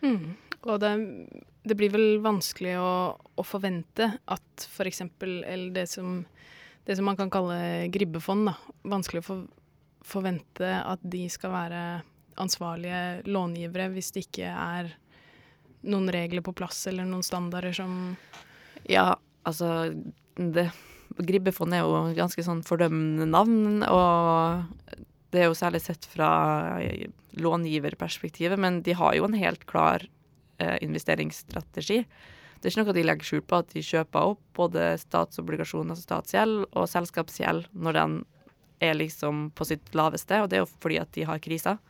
Og 0.03 0.79
det, 0.83 0.93
det 1.67 1.77
blir 1.79 1.93
vel 1.95 2.21
vanskelig 2.23 2.77
å, 2.79 2.93
å 3.15 3.45
forvente 3.47 4.13
at 4.31 4.67
for 4.71 4.89
eksempel, 4.91 5.41
eller 5.49 5.75
det 5.75 5.89
som, 5.91 6.21
det 6.87 6.99
som 6.99 7.07
man 7.09 7.19
kan 7.19 7.31
kalle 7.33 7.89
gribbefond, 7.95 8.51
da. 8.51 8.57
Vanskelig 8.93 9.23
å 9.25 9.27
for, 9.27 9.45
forvente 10.07 10.71
at 10.83 11.03
de 11.03 11.27
skal 11.31 11.55
være 11.55 11.83
ansvarlige 12.43 13.23
långivere 13.29 13.91
hvis 13.93 14.11
det 14.15 14.25
ikke 14.27 14.49
er 14.49 14.95
noen 15.83 16.09
regler 16.15 16.43
på 16.47 16.55
plass 16.57 16.87
eller 16.91 17.07
noen 17.07 17.27
standarder 17.27 17.75
som 17.77 18.15
Ja, 18.89 19.15
altså 19.47 19.93
det, 20.37 20.69
Gribbefond 21.19 21.75
er 21.77 21.85
jo 21.85 22.03
ganske 22.17 22.45
sånn 22.45 22.63
fordømmende 22.67 23.27
navn, 23.29 23.83
og 23.85 24.65
det 25.33 25.43
er 25.43 25.51
jo 25.51 25.57
særlig 25.57 25.83
sett 25.85 26.07
fra 26.09 26.31
långiverperspektivet, 27.41 28.61
men 28.61 28.83
de 28.85 28.97
har 28.97 29.17
jo 29.17 29.27
en 29.29 29.37
helt 29.37 29.65
klar 29.69 30.05
eh, 30.59 30.77
investeringsstrategi. 30.85 32.03
Det 32.63 32.69
er 32.69 32.75
ikke 32.75 32.85
noe 32.85 32.97
de 32.97 33.07
legger 33.07 33.29
skjul 33.29 33.45
på, 33.49 33.63
at 33.63 33.73
de 33.75 33.85
kjøper 33.85 34.35
opp 34.35 34.43
både 34.57 34.93
statsobligasjoner, 35.03 35.95
altså 35.95 36.07
statsgjeld, 36.07 36.59
og 36.71 36.91
selskapsgjeld 36.91 37.73
når 37.73 37.99
den 37.99 38.19
er 38.83 38.99
liksom 38.99 39.49
på 39.57 39.67
sitt 39.67 39.95
laveste, 39.97 40.43
og 40.43 40.51
det 40.51 40.59
er 40.59 40.65
jo 40.65 40.71
fordi 40.83 41.01
at 41.01 41.11
de 41.17 41.27
har 41.27 41.43
kriser. 41.43 41.81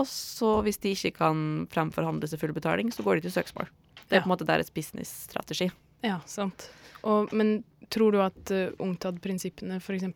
Og 0.00 0.08
så, 0.08 0.58
hvis 0.64 0.80
de 0.82 0.94
ikke 0.96 1.14
kan 1.20 1.40
fremforhandle 1.72 2.28
seg 2.28 2.40
full 2.40 2.54
betaling, 2.56 2.90
så 2.92 3.04
går 3.04 3.18
de 3.18 3.26
til 3.26 3.34
søksmål. 3.34 3.70
Det 4.08 4.18
er 4.18 4.24
på 4.24 4.28
en 4.28 4.34
måte 4.34 4.48
deres 4.48 4.72
businessstrategi. 4.72 5.70
Ja, 6.02 6.18
sant. 6.26 6.68
Og, 7.06 7.32
men 7.34 7.60
tror 7.92 8.14
du 8.14 8.20
at 8.22 8.52
uh, 8.54 8.72
UNCTAD-prinsippene 8.82 9.78
f.eks. 9.80 10.08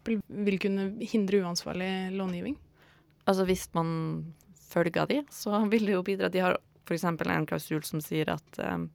vil 0.46 0.58
kunne 0.62 0.88
hindre 1.04 1.42
uansvarlig 1.44 1.90
långivning? 2.16 2.56
Altså 3.26 3.46
hvis 3.48 3.66
man 3.74 3.88
følger 4.70 5.08
de, 5.10 5.22
så 5.32 5.58
vil 5.70 5.88
det 5.88 5.96
jo 5.96 6.04
bidra. 6.06 6.30
De 6.32 6.42
har 6.42 6.58
f.eks. 6.86 7.06
en 7.06 7.48
klausul 7.48 7.82
som 7.86 8.02
sier 8.04 8.30
at 8.34 8.60
um, 8.62 8.88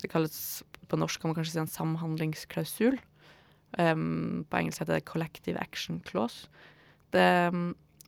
Det 0.00 0.10
kalles 0.12 0.62
på 0.88 0.98
norsk 1.00 1.20
kan 1.20 1.32
man 1.32 1.38
kanskje 1.38 1.56
si 1.56 1.62
en 1.62 1.70
samhandlingsklausul. 1.70 2.98
Um, 3.78 4.44
på 4.48 4.60
engelsk 4.60 4.84
heter 4.84 5.00
det 5.00 5.08
'collective 5.08 5.58
action 5.58 6.00
clause'. 6.06 6.46
Det, 7.10 7.50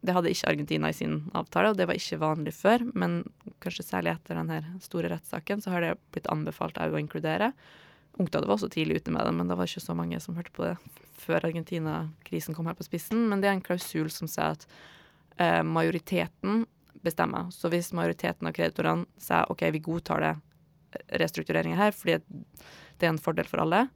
det 0.02 0.14
hadde 0.14 0.30
ikke 0.30 0.50
Argentina 0.50 0.90
i 0.90 0.94
sin 0.94 1.30
avtale, 1.34 1.70
og 1.70 1.78
det 1.78 1.86
var 1.88 1.98
ikke 1.98 2.20
vanlig 2.22 2.54
før. 2.54 2.84
Men 2.94 3.24
kanskje 3.62 3.86
særlig 3.86 4.14
etter 4.14 4.38
denne 4.38 4.60
store 4.82 5.10
rettssaken 5.10 5.62
så 5.62 5.74
har 5.74 5.82
det 5.82 5.98
blitt 6.14 6.30
anbefalt 6.30 6.78
å 6.78 7.00
inkludere. 7.00 7.52
UNCTAD 8.16 8.46
var 8.46 8.56
også 8.56 8.70
tidlig 8.72 9.02
ute 9.02 9.12
med 9.12 9.26
det, 9.28 9.34
men 9.36 9.50
det 9.50 9.56
var 9.58 9.68
ikke 9.68 9.84
så 9.84 9.94
mange 9.96 10.20
som 10.24 10.36
hørte 10.38 10.54
på 10.56 10.64
det 10.64 10.76
før 11.20 11.44
Argentina-krisen 11.48 12.56
kom 12.56 12.68
her 12.68 12.76
på 12.78 12.86
spissen. 12.86 13.26
Men 13.30 13.42
det 13.42 13.50
er 13.50 13.56
en 13.56 13.64
klausul 13.64 14.08
som 14.12 14.30
sier 14.30 14.56
at 14.56 14.66
eh, 15.36 15.60
majoriteten 15.66 16.64
bestemmer. 17.04 17.50
Så 17.52 17.70
hvis 17.72 17.92
majoriteten 17.96 18.48
av 18.48 18.56
kreditorene 18.56 19.06
sier 19.20 19.52
OK, 19.52 19.66
vi 19.74 19.84
godtar 19.84 20.24
det 20.24 20.34
restruktureringa 21.20 21.76
her 21.76 21.92
fordi 21.92 22.18
det 22.96 23.04
er 23.04 23.12
en 23.12 23.20
fordel 23.20 23.48
for 23.48 23.60
alle, 23.60 23.86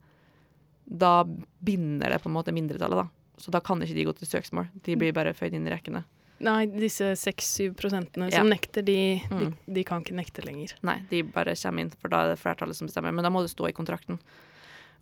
da 0.84 1.24
binder 1.64 2.12
det 2.12 2.20
på 2.20 2.28
en 2.28 2.36
måte 2.36 2.52
mindretallet, 2.52 3.06
da. 3.06 3.40
Så 3.40 3.52
da 3.54 3.62
kan 3.64 3.80
ikke 3.80 3.96
de 3.96 4.04
gå 4.04 4.12
til 4.18 4.28
søksmål. 4.28 4.68
De 4.84 4.96
blir 5.00 5.14
bare 5.16 5.32
føyd 5.36 5.54
inn 5.56 5.68
i 5.68 5.72
rekkene. 5.72 6.02
Nei, 6.40 6.64
disse 6.72 7.10
6-7 7.20 7.74
prosentene 7.76 8.30
Ja. 8.30 8.38
som 8.40 8.48
nekter, 8.48 8.82
de, 8.82 9.20
de, 9.28 9.46
Mm. 9.50 9.56
de 9.74 9.84
kan 9.84 10.00
ikke 10.02 10.14
nekte 10.16 10.44
lenger. 10.44 10.72
Nei, 10.82 10.98
de 11.10 11.22
bare 11.22 11.52
kommer 11.54 11.80
inn, 11.84 11.90
for 12.00 12.08
da 12.08 12.22
er 12.24 12.30
det 12.34 12.38
flertallet 12.40 12.74
som 12.76 12.88
bestemmer. 12.88 13.12
Men 13.12 13.24
da 13.24 13.30
må 13.30 13.42
det 13.44 13.50
stå 13.52 13.68
i 13.68 13.72
kontrakten. 13.76 14.18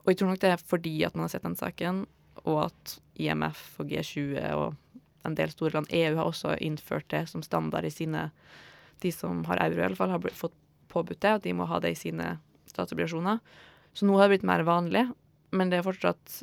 Og 0.03 0.07
jeg 0.11 0.17
tror 0.19 0.29
nok 0.33 0.41
det 0.41 0.51
er 0.53 0.57
fordi 0.57 1.05
at 1.07 1.15
man 1.15 1.23
har 1.29 1.29
sett 1.29 1.43
den 1.47 1.55
saken, 1.55 2.07
og 2.45 2.65
at 2.67 2.99
IMF 3.19 3.79
og 3.81 3.89
G20 3.89 4.53
og 4.55 4.75
en 5.25 5.35
del 5.35 5.49
store 5.51 5.75
land 5.75 5.87
EU 5.93 6.17
har 6.17 6.25
også 6.27 6.57
innført 6.61 7.07
det 7.09 7.29
som 7.29 7.43
standard 7.43 7.85
i 7.85 7.91
sine 7.91 8.31
De 9.01 9.13
som 9.13 9.45
har 9.45 9.59
euro, 9.63 9.79
i 9.79 9.85
alle 9.85 9.95
fall, 9.95 10.11
har 10.11 10.19
fått 10.19 10.55
påbudt 10.89 11.21
det, 11.21 11.31
at 11.31 11.43
de 11.45 11.53
må 11.53 11.65
ha 11.69 11.79
det 11.79 11.93
i 11.93 11.95
sine 11.95 12.41
statsobligasjoner. 12.67 13.39
Så 13.95 14.03
nå 14.07 14.17
har 14.19 14.27
det 14.29 14.41
blitt 14.41 14.49
mer 14.49 14.65
vanlig, 14.65 15.05
men 15.53 15.71
det 15.71 15.79
er 15.79 15.87
fortsatt 15.93 16.43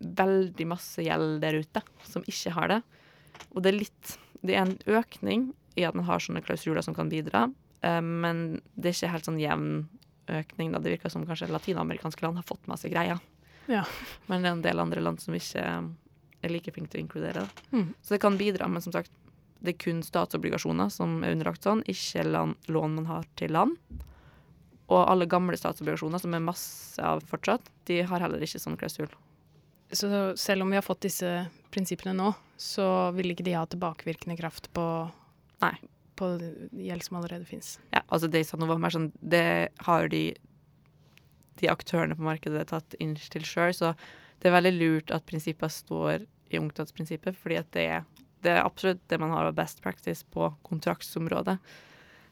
veldig 0.00 0.66
masse 0.66 1.04
gjeld 1.04 1.40
der 1.42 1.58
ute 1.60 1.82
som 2.08 2.22
ikke 2.26 2.52
har 2.56 2.68
det. 2.72 2.78
Og 3.52 3.62
det 3.62 3.72
er 3.72 3.80
litt 3.80 4.18
Det 4.42 4.56
er 4.56 4.64
en 4.64 4.78
økning 4.90 5.52
i 5.78 5.84
at 5.86 5.94
man 5.94 6.06
har 6.08 6.20
sånne 6.20 6.42
klausuler 6.42 6.82
som 6.82 6.96
kan 6.96 7.08
bidra, 7.08 7.44
eh, 7.86 8.00
men 8.02 8.60
det 8.74 8.90
er 8.90 8.96
ikke 8.96 9.12
helt 9.12 9.28
sånn 9.28 9.40
jevn 9.40 9.84
økning. 10.26 10.72
da 10.72 10.80
Det 10.82 10.96
virker 10.96 11.12
som 11.12 11.26
kanskje 11.26 11.50
latinamerikanske 11.52 12.24
land 12.24 12.40
har 12.40 12.46
fått 12.46 12.66
med 12.66 12.80
seg 12.80 12.92
greia. 12.92 13.20
Ja. 13.70 13.84
Men 14.26 14.42
det 14.42 14.48
er 14.48 14.56
en 14.56 14.62
del 14.62 14.82
andre 14.82 15.00
land 15.00 15.20
som 15.22 15.34
ikke 15.34 15.62
er 15.62 16.50
like 16.50 16.72
flinke 16.74 16.90
til 16.90 17.00
å 17.00 17.04
inkludere. 17.04 17.46
Mm. 17.70 17.94
Så 18.02 18.14
det 18.16 18.22
kan 18.24 18.38
bidra, 18.38 18.66
men 18.66 18.82
som 18.82 18.92
sagt, 18.94 19.12
det 19.62 19.76
er 19.76 19.78
kun 19.78 20.00
statsobligasjoner 20.02 20.90
som 20.90 21.20
er 21.22 21.36
underlagt 21.36 21.62
sånn, 21.62 21.84
ikke 21.86 22.24
land, 22.26 22.56
lån 22.66 22.96
man 22.98 23.06
har 23.06 23.28
til 23.38 23.54
land. 23.54 23.76
Og 24.90 25.04
alle 25.06 25.28
gamle 25.30 25.56
statsobligasjoner, 25.56 26.18
som 26.18 26.34
er 26.34 26.42
masse 26.42 26.98
av 26.98 27.22
fortsatt, 27.30 27.70
de 27.86 28.00
har 28.08 28.24
heller 28.24 28.42
ikke 28.42 28.60
sånn 28.60 28.78
klausul. 28.80 29.06
Så 29.92 30.08
selv 30.40 30.64
om 30.64 30.72
vi 30.72 30.80
har 30.80 30.84
fått 30.84 31.06
disse 31.06 31.30
prinsippene 31.70 32.16
nå, 32.18 32.32
så 32.62 32.86
vil 33.16 33.32
ikke 33.34 33.44
de 33.46 33.56
ha 33.58 33.64
tilbakevirkende 33.66 34.36
kraft 34.38 34.68
på, 34.76 34.84
Nei. 35.64 35.74
på 36.18 36.28
gjeld 36.78 37.02
som 37.06 37.18
allerede 37.18 37.46
fins. 37.48 37.74
Ja, 37.94 38.04
altså 38.06 38.30
det, 38.30 38.44
sånn, 38.46 38.62
det 38.62 38.92
sånn, 38.94 39.08
har 39.88 40.08
de, 40.12 40.22
de 41.60 41.70
aktørene 41.72 42.14
på 42.18 42.26
markedet 42.26 42.68
tatt 42.70 42.94
inn 43.02 43.16
til 43.18 43.42
sjøl, 43.48 43.74
så 43.74 43.92
det 44.42 44.50
er 44.50 44.56
veldig 44.58 44.74
lurt 44.78 45.10
at 45.14 45.26
prinsippene 45.28 45.70
står 45.70 46.24
i 46.52 46.58
UNCTAD-prinsippet, 46.60 47.36
fordi 47.38 47.58
at 47.60 47.70
det, 47.74 47.86
er- 47.98 48.06
det 48.44 48.54
er 48.56 48.62
absolutt 48.66 49.02
det 49.10 49.18
man 49.22 49.30
har 49.34 49.46
av 49.50 49.54
best 49.58 49.82
practice 49.84 50.24
på 50.34 50.48
kontraktsområdet. 50.66 51.58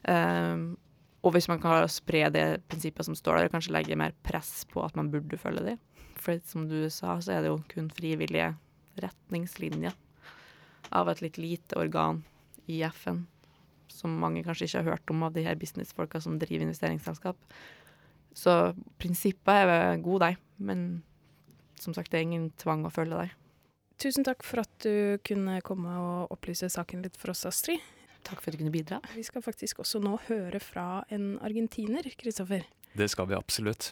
Um, 0.09 0.77
og 1.21 1.35
hvis 1.37 1.47
man 1.51 1.61
kan 1.61 1.85
spre 1.93 2.25
det 2.33 2.45
prinsippet 2.71 3.05
som 3.07 3.14
står 3.19 3.37
der, 3.43 3.49
og 3.51 3.55
kanskje 3.55 3.75
legge 3.77 3.99
mer 4.01 4.14
press 4.25 4.62
på 4.71 4.81
at 4.85 4.95
man 4.97 5.11
burde 5.12 5.37
følge 5.40 5.66
det. 5.66 5.77
For 6.21 6.38
som 6.49 6.66
du 6.69 6.79
sa, 6.93 7.19
så 7.21 7.35
er 7.37 7.45
det 7.45 7.51
jo 7.53 7.59
kun 7.71 7.90
frivillige 7.93 8.55
retningslinjer 9.01 9.95
av 10.92 11.11
et 11.11 11.22
litt 11.24 11.38
lite 11.40 11.79
organ 11.79 12.22
i 12.70 12.81
FN, 12.87 13.24
som 13.90 14.16
mange 14.22 14.44
kanskje 14.46 14.68
ikke 14.68 14.83
har 14.83 14.96
hørt 14.96 15.12
om 15.12 15.26
av 15.26 15.35
de 15.35 15.44
her 15.46 15.59
businessfolka 15.59 16.20
som 16.22 16.38
driver 16.40 16.66
investeringsselskap. 16.66 17.38
Så 18.37 18.57
prinsippet 19.03 19.66
er 19.66 20.03
god, 20.03 20.26
de, 20.26 20.35
men 20.62 21.03
som 21.81 21.94
sagt, 21.96 22.12
det 22.12 22.20
er 22.20 22.29
ingen 22.29 22.50
tvang 22.61 22.85
å 22.87 22.92
følge 22.94 23.24
dem. 23.24 23.37
Tusen 24.00 24.24
takk 24.24 24.44
for 24.46 24.62
at 24.62 24.72
du 24.81 25.18
kunne 25.26 25.59
komme 25.66 25.92
og 26.00 26.31
opplyse 26.33 26.70
saken 26.72 27.03
litt 27.05 27.18
for 27.20 27.35
oss, 27.35 27.44
Astrid. 27.48 27.83
Takk 28.24 28.40
for 28.40 28.50
at 28.50 28.57
du 28.57 28.62
kunne 28.62 28.72
bidra. 28.72 29.00
Vi 29.16 29.24
skal 29.24 29.44
faktisk 29.44 29.83
også 29.83 30.00
nå 30.00 30.14
høre 30.29 30.61
fra 30.62 31.03
en 31.12 31.35
argentiner, 31.44 32.07
Kristoffer. 32.20 32.64
Det 32.96 33.09
skal 33.12 33.29
vi 33.31 33.37
absolutt. 33.37 33.90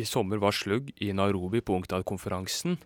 I 0.00 0.06
sommer 0.08 0.40
var 0.40 0.56
Slugg 0.56 0.90
i 1.04 1.12
Nairobi 1.12 1.60
på 1.60 1.76
UNCTAD-konferansen, 1.76 2.78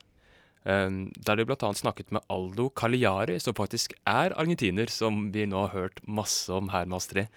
der 0.65 1.39
de 1.39 1.45
bl.a. 1.49 1.71
snakket 1.73 2.11
med 2.13 2.25
Aldo 2.29 2.69
Cagliari, 2.77 3.39
som 3.41 3.55
faktisk 3.57 3.95
er 4.05 4.35
argentiner, 4.37 4.91
som 4.93 5.29
vi 5.33 5.47
nå 5.47 5.67
har 5.67 5.77
hørt 5.77 6.03
masse 6.05 6.53
om 6.53 6.69
her 6.75 6.85
med 6.85 6.99
Astrid. 6.99 7.31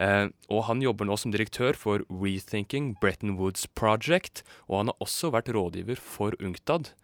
Eh, 0.00 0.30
og 0.48 0.64
han 0.70 0.80
jobber 0.80 1.04
nå 1.04 1.18
som 1.20 1.32
direktør 1.34 1.76
for 1.76 2.04
Rethinking 2.08 2.94
Bretton 3.00 3.36
Woods 3.36 3.66
Project, 3.76 4.42
og 4.68 4.78
han 4.80 4.92
har 4.92 5.04
også 5.04 5.32
vært 5.34 5.52
rådgiver 5.52 6.00
for 6.00 6.36
UNCTAD. 6.40 6.94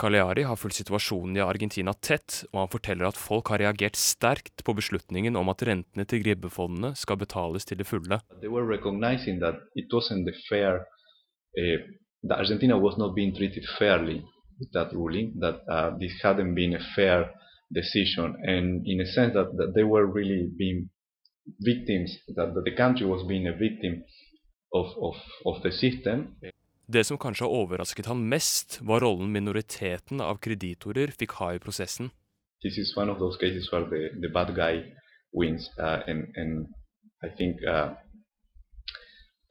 Cagliari 0.00 0.46
har 0.48 0.56
fulgt 0.56 0.78
situasjonen 0.80 1.36
i 1.36 1.42
Argentina 1.44 1.92
tett, 1.92 2.44
og 2.54 2.62
han 2.62 2.70
forteller 2.72 3.10
at 3.10 3.20
folk 3.20 3.50
har 3.52 3.60
reagert 3.60 3.98
sterkt 4.00 4.64
på 4.64 4.72
beslutningen 4.78 5.36
om 5.36 5.52
at 5.52 5.62
rentene 5.68 6.06
til 6.08 6.22
gribbefondene 6.24 6.94
skal 6.96 7.20
betales 7.20 7.68
til 7.68 7.78
det 7.78 7.86
fulle. 7.86 8.20
That 8.30 9.56
it 9.76 9.92
wasn't 9.92 10.24
the 10.24 10.32
fair, 10.48 10.86
uh, 11.58 11.78
Argentina 12.30 12.78
was 12.78 12.96
not 12.96 13.14
being 13.14 13.34
treated 13.36 13.64
that 14.72 14.92
ruling, 14.92 15.34
that 15.40 15.60
uh, 15.70 15.98
this 15.98 16.12
hadn't 16.22 16.54
been 16.54 16.74
a 16.74 16.84
fair 16.96 17.30
decision, 17.74 18.36
and 18.46 18.86
in 18.86 19.00
a 19.00 19.06
sense 19.06 19.32
that, 19.34 19.48
that 19.56 19.72
they 19.74 19.84
were 19.84 20.06
really 20.06 20.50
being 20.58 20.88
victims, 21.64 22.16
that, 22.36 22.54
that 22.54 22.64
the 22.64 22.76
country 22.76 23.06
was 23.06 23.26
being 23.26 23.46
a 23.46 23.52
victim 23.52 24.02
of, 24.74 24.86
of, 25.00 25.14
of 25.46 25.62
the 25.62 25.72
system. 25.72 26.36
Det 26.86 27.04
som 27.04 27.18
kanskje 27.18 27.44
har 27.44 27.52
overrasket 27.54 28.06
han 28.06 28.28
mest, 28.28 28.80
var 28.82 29.00
rollen 29.00 29.32
minoriteten 29.32 30.20
av 30.20 30.40
kreditorer 30.42 31.12
fikk 31.14 31.36
ha 31.38 31.52
i 31.54 31.58
prosessen. 31.62 32.10
This 32.62 32.78
is 32.78 32.96
one 32.96 33.12
of 33.12 33.18
those 33.18 33.38
cases 33.38 33.70
where 33.72 33.86
the, 33.86 34.10
the 34.20 34.28
bad 34.28 34.54
guy 34.56 34.82
wins, 35.32 35.70
uh, 35.78 36.02
and, 36.06 36.26
and 36.36 36.66
I 37.22 37.28
think 37.36 37.62
uh, 37.62 37.94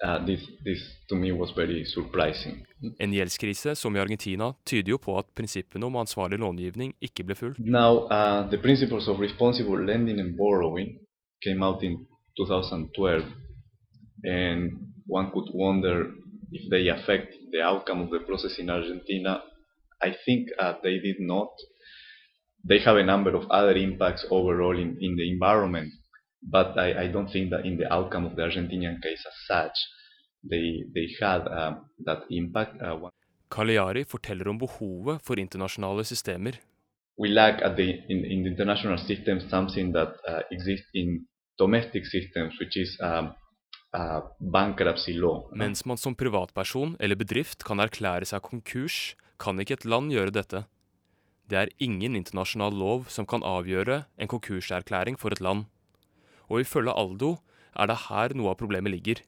uh, 0.05 0.25
this, 0.25 0.41
this 0.63 0.79
to 1.09 1.15
me 1.15 1.31
was 1.31 1.51
very 1.55 1.85
surprising. 1.85 2.65
En 2.99 3.13
gjeldskrise, 3.13 3.75
som 3.75 3.95
i 3.95 3.99
Argentina, 3.99 4.53
tyder 4.65 4.91
jo 4.91 4.97
på 4.97 5.17
at 5.19 5.27
prinsippene 5.35 5.85
om 5.85 5.95
ansvarlig 5.99 6.39
långivning 6.39 6.93
ikke 7.03 7.23
ble 7.27 7.35
fulgt. 7.35 7.59
Now, 7.59 8.07
uh, 8.07 8.49
the 8.49 8.57
principles 8.57 9.07
of 9.07 9.19
responsible 9.19 9.85
lending 9.85 10.19
and 10.19 10.38
borrowing 10.38 10.99
came 11.43 11.65
out 11.65 11.83
in 11.83 12.05
2012, 12.38 13.23
and 14.23 14.71
one 15.07 15.31
could 15.31 15.49
wonder 15.53 16.12
if 16.51 16.69
they 16.71 16.89
affect 16.89 17.33
the 17.51 17.62
outcome 17.62 18.01
of 18.01 18.09
the 18.09 18.19
process 18.19 18.57
in 18.59 18.69
Argentina. 18.69 19.41
I 20.01 20.15
think 20.25 20.47
uh, 20.59 20.73
they 20.83 20.99
did 20.99 21.19
not. 21.19 21.49
They 22.67 22.79
have 22.79 22.97
a 22.97 23.03
number 23.03 23.35
of 23.35 23.49
other 23.51 23.75
impacts 23.75 24.25
overall 24.29 24.77
in, 24.77 24.97
in 25.01 25.15
the 25.15 25.31
environment, 25.31 25.91
but 26.41 26.78
I, 26.78 27.06
I 27.06 27.08
don't 27.12 27.32
think 27.32 27.49
that 27.52 27.65
in 27.65 27.78
the 27.78 27.91
outcome 27.93 28.25
of 28.25 28.36
the 28.36 28.43
Argentinian 28.43 29.02
case 29.02 29.23
as 29.28 29.38
such, 29.47 29.78
they, 30.43 30.84
they 30.93 31.08
had 31.21 31.47
um, 31.47 31.86
that 32.06 32.23
impact. 32.30 32.82
Uh, 32.82 33.10
Cagliari 33.49 34.04
forteller 34.06 34.47
om 34.47 34.58
behovet 34.58 35.21
for 35.23 35.39
internasjonale 35.39 36.04
systemer. 36.04 36.54
we 37.19 37.28
lack 37.28 37.62
at 37.62 37.75
the 37.75 37.89
in, 38.08 38.23
in 38.25 38.43
the 38.43 38.49
international 38.49 38.97
system 38.97 39.39
something 39.49 39.91
that 39.91 40.15
uh, 40.28 40.39
exists 40.52 40.88
in 40.93 41.25
domestic 41.58 42.06
systems, 42.06 42.56
which 42.60 42.78
is 42.78 42.97
um, 43.04 43.34
uh, 43.93 44.21
bankruptcy 44.39 45.13
law. 45.13 45.43
Mens 45.52 45.86
man 45.86 45.97
som 45.97 46.15
privatperson 46.15 46.95
eller 46.99 47.19
bedrift 47.19 47.65
kan 47.67 47.84
erklære 47.84 48.30
seg 48.30 48.43
konkurs, 48.47 49.15
kan 49.39 49.60
ikke 49.60 49.82
et 49.82 49.86
land 49.86 50.13
gjøre 50.15 50.32
dette. 50.32 50.63
Det 51.49 51.58
er 51.58 51.73
ingen 51.84 52.15
internasjonal 52.15 52.71
lov 52.71 53.10
som 53.12 53.28
kan 53.28 53.43
avgjøre 53.43 54.04
en 54.17 54.32
konkurserklæring 54.32 55.19
for 55.19 55.36
et 55.36 55.43
land. 55.43 55.67
Og 56.49 56.63
ifølge 56.65 56.95
Aldo 56.97 57.38
er 57.77 57.89
det 57.89 57.99
her 58.09 58.35
noe 58.35 58.53
av 58.53 58.59
problemet 58.59 58.93
ligger. 58.93 59.21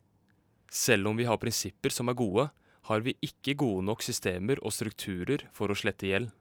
Selv 0.71 1.11
om 1.11 1.17
vi 1.19 1.27
har 1.27 1.39
prinsipper 1.41 1.93
som 1.93 2.09
er 2.09 2.17
gode, 2.17 2.49
har 2.89 3.03
vi 3.05 3.15
ikke 3.21 3.57
gode 3.61 3.85
nok 3.85 4.01
systemer 4.03 4.59
og 4.65 4.73
strukturer 4.73 5.45
for 5.53 5.71
å 5.71 5.77
slette 5.77 6.09
gjeld. 6.09 6.31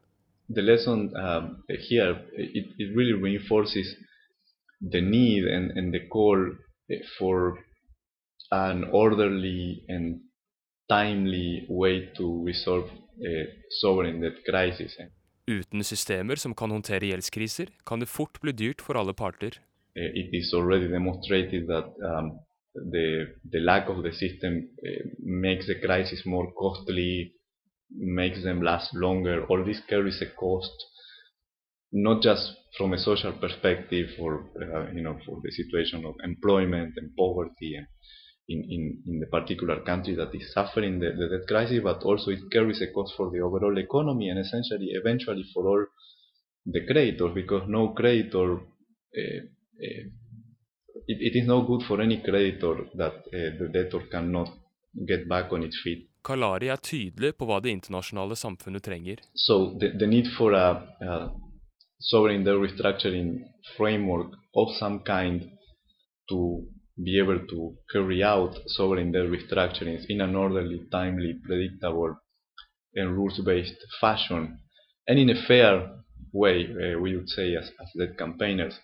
The 0.51 0.63
lesson 0.63 1.11
um, 1.15 1.63
here 1.69 2.17
it, 2.35 2.73
it 2.79 2.97
really 2.97 3.15
reinforces 3.15 3.93
the 4.81 5.01
need 5.01 5.45
and, 5.47 5.71
and 5.79 5.93
the 5.95 6.01
call 6.09 6.41
for 7.19 7.59
an 8.51 8.85
orderly 8.91 9.85
and 9.89 10.21
timely 10.89 11.67
way 11.69 12.09
to 12.17 12.45
resolve 12.45 12.91
a 13.23 13.47
sovereign 13.81 14.21
debt 14.21 14.43
crisis. 14.49 14.97
Uten 15.47 15.85
systemer 15.85 16.37
som 16.37 16.55
kan 16.55 16.71
håndtere 16.71 17.11
gjeldskriser, 17.11 17.71
kan 17.87 18.01
det 18.03 18.11
fort 18.11 18.41
bli 18.43 18.53
dyrt 18.53 18.83
for 18.83 18.99
alle 18.99 19.15
parter. 19.15 19.61
Uh, 19.97 20.11
it 20.15 20.31
is 20.33 20.53
already 20.55 20.89
demonstrated 20.89 21.67
that 21.67 21.87
um, 22.11 22.39
the 22.75 23.35
the 23.51 23.61
lack 23.61 23.89
of 23.89 24.03
the 24.03 24.13
system 24.13 24.69
uh, 24.87 25.03
makes 25.21 25.67
the 25.67 25.79
crisis 25.81 26.23
more 26.27 26.53
costly, 26.53 27.33
makes 27.97 28.43
them 28.45 28.63
last 28.63 28.95
longer. 28.95 29.45
All 29.47 29.65
this 29.65 29.81
carries 29.89 30.23
a 30.23 30.27
cost, 30.27 30.77
not 31.93 32.23
just 32.23 32.53
from 32.77 32.93
a 32.93 32.99
social 32.99 33.33
perspective 33.33 34.09
for 34.17 34.51
uh, 34.63 34.91
you 34.93 35.03
know 35.03 35.19
for 35.27 35.41
the 35.43 35.51
situation 35.51 36.05
of 36.05 36.15
employment 36.25 36.95
and 36.97 37.11
poverty 37.17 37.75
and 37.77 37.87
in, 38.49 38.65
in, 38.69 39.03
in 39.07 39.21
the 39.21 39.27
particular 39.27 39.81
country 39.83 40.15
that 40.17 40.35
is 40.35 40.53
suffering 40.53 40.99
the, 40.99 41.11
the 41.13 41.29
debt 41.29 41.47
crisis, 41.49 41.81
but 41.85 42.03
also 42.03 42.31
it 42.33 42.41
carries 42.53 42.83
a 42.83 42.93
cost 42.93 43.15
for 43.17 43.31
the 43.31 43.41
overall 43.41 43.79
economy 43.79 44.29
and 44.29 44.39
essentially 44.41 44.89
eventually 44.93 45.45
for 45.55 45.67
all 45.69 45.87
the 46.67 46.85
creditors 46.87 47.33
because 47.35 47.63
no 47.69 47.89
creditor 47.91 48.55
uh, 48.57 49.41
it, 49.81 51.19
it 51.29 51.37
is 51.37 51.47
no 51.47 51.63
good 51.63 51.83
for 51.89 52.01
any 52.01 52.21
creditor 52.23 52.87
that 52.95 53.15
uh, 53.15 53.51
the 53.59 53.69
debtor 53.73 54.03
cannot 54.11 54.49
get 55.07 55.29
back 55.29 55.53
on 55.53 55.63
its 55.63 55.81
feet. 55.85 56.07
Kalari 56.23 56.69
er 56.69 56.77
tydelig 56.77 57.37
på 57.39 57.47
hva 57.49 57.61
det 57.65 57.71
internasjonale 57.73 58.37
samfunnet 58.37 58.85
trenger. 58.85 59.23
So 59.35 59.79
the, 59.81 59.93
the 59.99 60.07
need 60.07 60.29
for 60.37 60.53
a, 60.53 60.83
a 61.01 61.31
sovereign 61.99 62.45
debt 62.45 62.61
restructuring 62.61 63.39
framework 63.77 64.35
of 64.55 64.75
some 64.79 65.01
kind 65.01 65.49
to 66.29 66.67
be 67.05 67.19
able 67.19 67.41
to 67.49 67.75
carry 67.93 68.23
out 68.23 68.59
sovereign 68.67 69.13
debt 69.13 69.31
restructurings 69.33 70.05
in 70.09 70.21
an 70.21 70.37
orderly, 70.37 70.83
timely, 70.93 71.35
predictable 71.47 72.17
and 72.95 73.17
rules-based 73.17 73.81
fashion, 74.01 74.59
and 75.07 75.19
in 75.19 75.31
a 75.31 75.47
fair 75.47 75.89
way, 76.33 76.67
uh, 76.67 76.99
we 76.99 77.17
would 77.17 77.29
say 77.29 77.57
as, 77.57 77.71
as 77.81 77.89
debt 77.99 78.19
campaigners, 78.19 78.75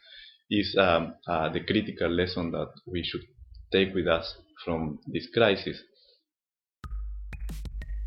is 0.51 0.75
um, 0.77 1.13
uh, 1.29 1.49
the 1.53 1.61
critical 1.61 2.09
lesson 2.09 2.51
that 2.53 2.73
we 2.87 3.03
should 3.03 3.27
take 3.73 3.95
with 3.95 4.07
us 4.07 4.37
from 4.65 4.99
this 5.13 5.27
crisis. 5.35 5.77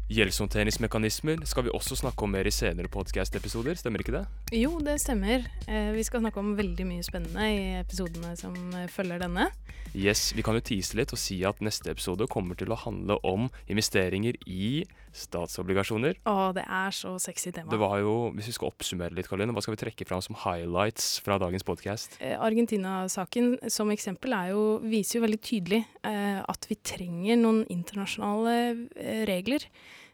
Gjeldshåndteringsmekanismer 0.09 1.43
skal 1.45 1.67
vi 1.67 1.69
også 1.69 1.93
snakke 1.99 2.25
om 2.25 2.31
mer 2.33 2.47
i 2.49 2.51
senere 2.51 2.89
podcast-episoder, 2.89 3.75
stemmer 3.77 4.01
ikke 4.01 4.15
det? 4.15 4.23
Jo, 4.57 4.79
det 4.81 4.95
stemmer. 5.03 5.43
Eh, 5.69 5.91
vi 5.93 6.01
skal 6.03 6.23
snakke 6.23 6.41
om 6.41 6.55
veldig 6.57 6.87
mye 6.89 7.05
spennende 7.05 7.45
i 7.45 7.59
episodene 7.77 8.33
som 8.39 8.55
eh, 8.73 8.87
følger 8.89 9.21
denne. 9.21 9.51
Yes, 9.93 10.31
vi 10.33 10.41
kan 10.41 10.57
jo 10.57 10.65
tease 10.65 10.97
litt 10.97 11.13
og 11.13 11.21
si 11.21 11.37
at 11.45 11.61
neste 11.61 11.93
episode 11.93 12.25
kommer 12.25 12.57
til 12.57 12.73
å 12.73 12.79
handle 12.87 13.19
om 13.21 13.51
investeringer 13.69 14.41
i 14.49 14.81
statsobligasjoner. 15.15 16.19
Å, 16.29 16.51
det 16.55 16.63
er 16.65 16.95
så 16.95 17.15
sexy 17.21 17.51
tema. 17.55 17.71
Det 17.71 17.79
var 17.81 17.97
jo, 18.03 18.15
Hvis 18.37 18.51
vi 18.51 18.55
skal 18.57 18.71
oppsummere 18.71 19.15
litt, 19.17 19.29
Karoline, 19.29 19.53
hva 19.55 19.63
skal 19.63 19.75
vi 19.75 19.81
trekke 19.83 20.07
fram 20.07 20.21
som 20.23 20.37
highlights 20.43 21.17
fra 21.25 21.39
dagens 21.41 21.65
podcast? 21.67 22.17
Eh, 22.21 22.37
Argentina-saken 22.37 23.55
som 23.71 23.91
eksempel 23.93 24.35
er 24.37 24.51
jo, 24.53 24.63
viser 24.85 25.19
jo 25.19 25.25
veldig 25.25 25.41
tydelig 25.43 25.81
eh, 26.07 26.39
at 26.41 26.69
vi 26.69 26.79
trenger 26.85 27.39
noen 27.41 27.63
internasjonale 27.73 28.55
eh, 28.95 29.23
regler 29.29 29.65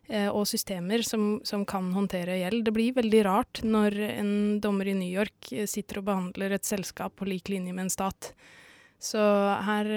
eh, 0.08 0.30
og 0.30 0.48
systemer 0.50 1.06
som, 1.08 1.40
som 1.48 1.68
kan 1.68 1.92
håndtere 1.96 2.40
gjeld. 2.42 2.66
Det 2.68 2.76
blir 2.76 2.98
veldig 2.98 3.24
rart 3.28 3.64
når 3.68 4.00
en 4.16 4.36
dommer 4.64 4.92
i 4.92 4.98
New 4.98 5.12
York 5.12 5.52
sitter 5.70 6.02
og 6.02 6.10
behandler 6.12 6.56
et 6.56 6.68
selskap 6.68 7.18
på 7.20 7.30
lik 7.30 7.52
linje 7.52 7.76
med 7.76 7.88
en 7.88 7.98
stat. 7.98 8.34
Så 9.02 9.20
her, 9.20 9.90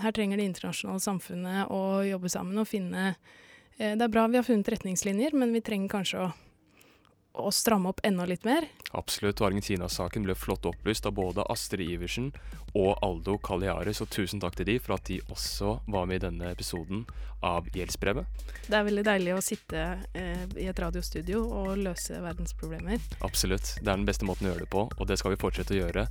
her 0.00 0.14
trenger 0.16 0.40
det 0.40 0.46
internasjonale 0.48 1.02
samfunnet 1.04 1.68
å 1.70 2.00
jobbe 2.08 2.30
sammen 2.32 2.56
og 2.58 2.66
finne 2.66 3.12
Det 3.76 4.00
er 4.00 4.08
bra 4.08 4.24
vi 4.32 4.38
har 4.40 4.46
funnet 4.46 4.68
retningslinjer, 4.72 5.36
men 5.36 5.52
vi 5.52 5.60
trenger 5.60 5.90
kanskje 5.92 6.22
å, 6.24 6.28
å 7.44 7.50
stramme 7.52 7.90
opp 7.92 8.00
enda 8.08 8.24
litt 8.28 8.46
mer. 8.48 8.64
Absolutt, 8.96 9.42
og 9.42 9.50
Argentina-saken 9.50 10.24
ble 10.24 10.36
flott 10.38 10.64
opplyst 10.68 11.06
av 11.08 11.12
både 11.18 11.44
Astrid 11.52 11.90
Iversen 11.92 12.30
og 12.72 12.96
Aldo 13.04 13.36
Cagliari, 13.36 13.92
så 13.96 14.06
tusen 14.08 14.40
takk 14.40 14.56
til 14.56 14.68
de 14.70 14.78
for 14.80 14.96
at 14.96 15.04
de 15.10 15.18
også 15.28 15.74
var 15.92 16.08
med 16.08 16.22
i 16.22 16.24
denne 16.24 16.52
episoden 16.54 17.04
av 17.44 17.68
Gjeldsbrevet. 17.76 18.46
Det 18.64 18.78
er 18.78 18.88
veldig 18.88 19.04
deilig 19.10 19.36
å 19.36 19.44
sitte 19.44 19.84
eh, 20.16 20.46
i 20.56 20.68
et 20.70 20.80
radiostudio 20.80 21.44
og 21.44 21.76
løse 21.84 22.16
verdensproblemer. 22.24 23.04
Absolutt, 23.26 23.76
det 23.82 23.90
er 23.90 23.92
den 23.92 24.08
beste 24.08 24.28
måten 24.28 24.48
å 24.48 24.54
gjøre 24.54 24.64
det 24.64 24.72
på, 24.72 24.88
og 24.88 25.12
det 25.12 25.20
skal 25.20 25.36
vi 25.36 25.42
fortsette 25.44 25.76
å 25.76 25.82
gjøre. 25.84 26.08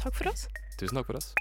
Takk 0.00 0.16
for 0.16 0.32
oss. 0.32 0.48
Tusen 0.80 0.96
takk 0.96 1.12
for 1.12 1.20
oss. 1.20 1.32